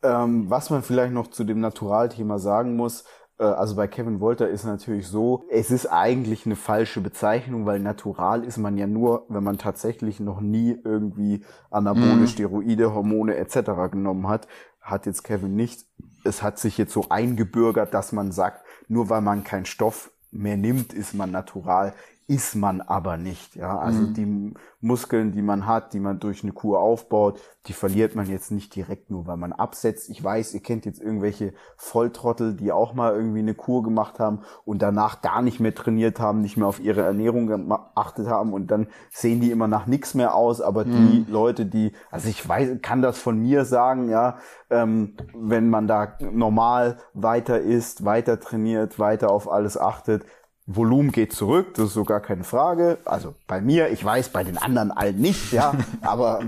[0.03, 3.05] Ähm, was man vielleicht noch zu dem Naturalthema sagen muss,
[3.45, 8.45] also bei Kevin Wolter ist natürlich so, es ist eigentlich eine falsche Bezeichnung, weil natural
[8.45, 12.27] ist man ja nur, wenn man tatsächlich noch nie irgendwie Anabole, mhm.
[12.27, 13.91] Steroide, Hormone etc.
[13.91, 14.49] genommen hat.
[14.81, 15.85] Hat jetzt Kevin nicht.
[16.25, 20.57] Es hat sich jetzt so eingebürgert, dass man sagt, nur weil man keinen Stoff mehr
[20.57, 21.95] nimmt, ist man natural
[22.29, 23.55] ist man aber nicht.
[23.55, 24.15] Ja, also mhm.
[24.15, 28.51] die Muskeln, die man hat, die man durch eine Kur aufbaut, die verliert man jetzt
[28.51, 30.11] nicht direkt nur, weil man absetzt.
[30.11, 34.41] Ich weiß, ihr kennt jetzt irgendwelche Volltrottel, die auch mal irgendwie eine Kur gemacht haben
[34.65, 38.73] und danach gar nicht mehr trainiert haben, nicht mehr auf ihre Ernährung geachtet haben und
[38.73, 40.61] dann sehen die immer nach nichts mehr aus.
[40.61, 41.11] Aber mhm.
[41.11, 45.87] die Leute, die, also ich weiß, kann das von mir sagen, ja, ähm, wenn man
[45.87, 50.25] da normal weiter isst, weiter trainiert, weiter auf alles achtet,
[50.67, 52.99] Volumen geht zurück, das ist so gar keine Frage.
[53.05, 56.43] Also bei mir, ich weiß, bei den anderen allen nicht, ja, aber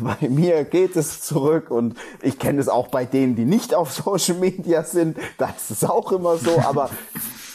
[0.00, 3.92] bei mir geht es zurück und ich kenne es auch bei denen, die nicht auf
[3.92, 6.88] Social Media sind, da ist es auch immer so, aber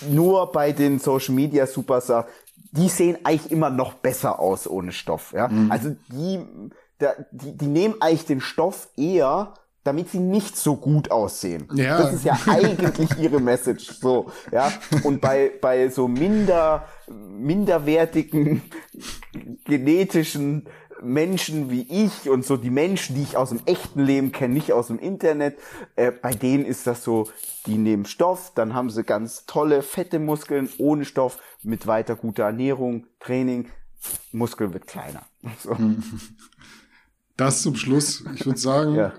[0.08, 2.26] nur bei den Social Media Superstars,
[2.72, 5.48] die sehen eigentlich immer noch besser aus ohne Stoff, ja.
[5.48, 5.72] Mhm.
[5.72, 6.46] Also die,
[7.32, 9.54] die, die nehmen eigentlich den Stoff eher
[9.88, 11.68] damit sie nicht so gut aussehen.
[11.74, 11.98] Ja.
[11.98, 14.00] Das ist ja eigentlich ihre Message.
[14.00, 14.72] So, ja.
[15.04, 18.62] Und bei, bei so minder, minderwertigen
[19.64, 20.68] genetischen
[21.02, 24.74] Menschen wie ich und so die Menschen, die ich aus dem echten Leben kenne, nicht
[24.74, 25.58] aus dem Internet,
[25.96, 27.30] äh, bei denen ist das so,
[27.66, 32.44] die nehmen Stoff, dann haben sie ganz tolle, fette Muskeln ohne Stoff, mit weiter guter
[32.44, 33.70] Ernährung, Training,
[34.32, 35.22] Muskel wird kleiner.
[35.60, 35.78] So.
[37.38, 38.26] Das zum Schluss.
[38.34, 39.14] Ich würde sagen, ja.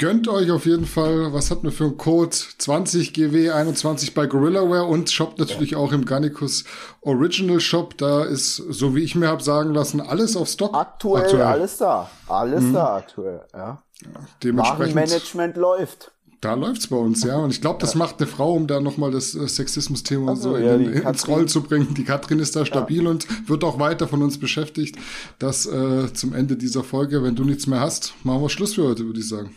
[0.00, 2.30] Gönnt euch auf jeden Fall, was hat man für einen Code?
[2.30, 5.76] 20GW21 bei GorillaWare und shoppt natürlich ja.
[5.78, 6.64] auch im Garnicus
[7.02, 7.98] Original Shop.
[7.98, 10.74] Da ist, so wie ich mir habe sagen lassen, alles auf Stock.
[10.74, 11.42] Aktuell, aktuell.
[11.42, 12.10] alles da.
[12.28, 12.72] Alles mhm.
[12.72, 13.82] da aktuell, ja.
[14.00, 14.08] ja
[14.42, 14.94] dementsprechend.
[14.94, 16.12] Management läuft.
[16.40, 17.36] Da läuft's bei uns, ja.
[17.36, 20.76] Und ich glaube, das macht eine Frau, um da nochmal das Sexismus-Thema also, so ja,
[20.76, 21.92] in, ins Rollen zu bringen.
[21.92, 23.10] Die Katrin ist da stabil ja.
[23.10, 24.96] und wird auch weiter von uns beschäftigt.
[25.38, 28.88] Das äh, zum Ende dieser Folge, wenn du nichts mehr hast, machen wir Schluss für
[28.88, 29.54] heute, würde ich sagen.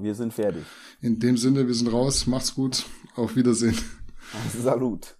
[0.00, 0.64] Wir sind fertig.
[1.00, 2.26] In dem Sinne, wir sind raus.
[2.26, 2.86] Macht's gut.
[3.16, 3.76] Auf Wiedersehen.
[4.62, 5.17] Salut.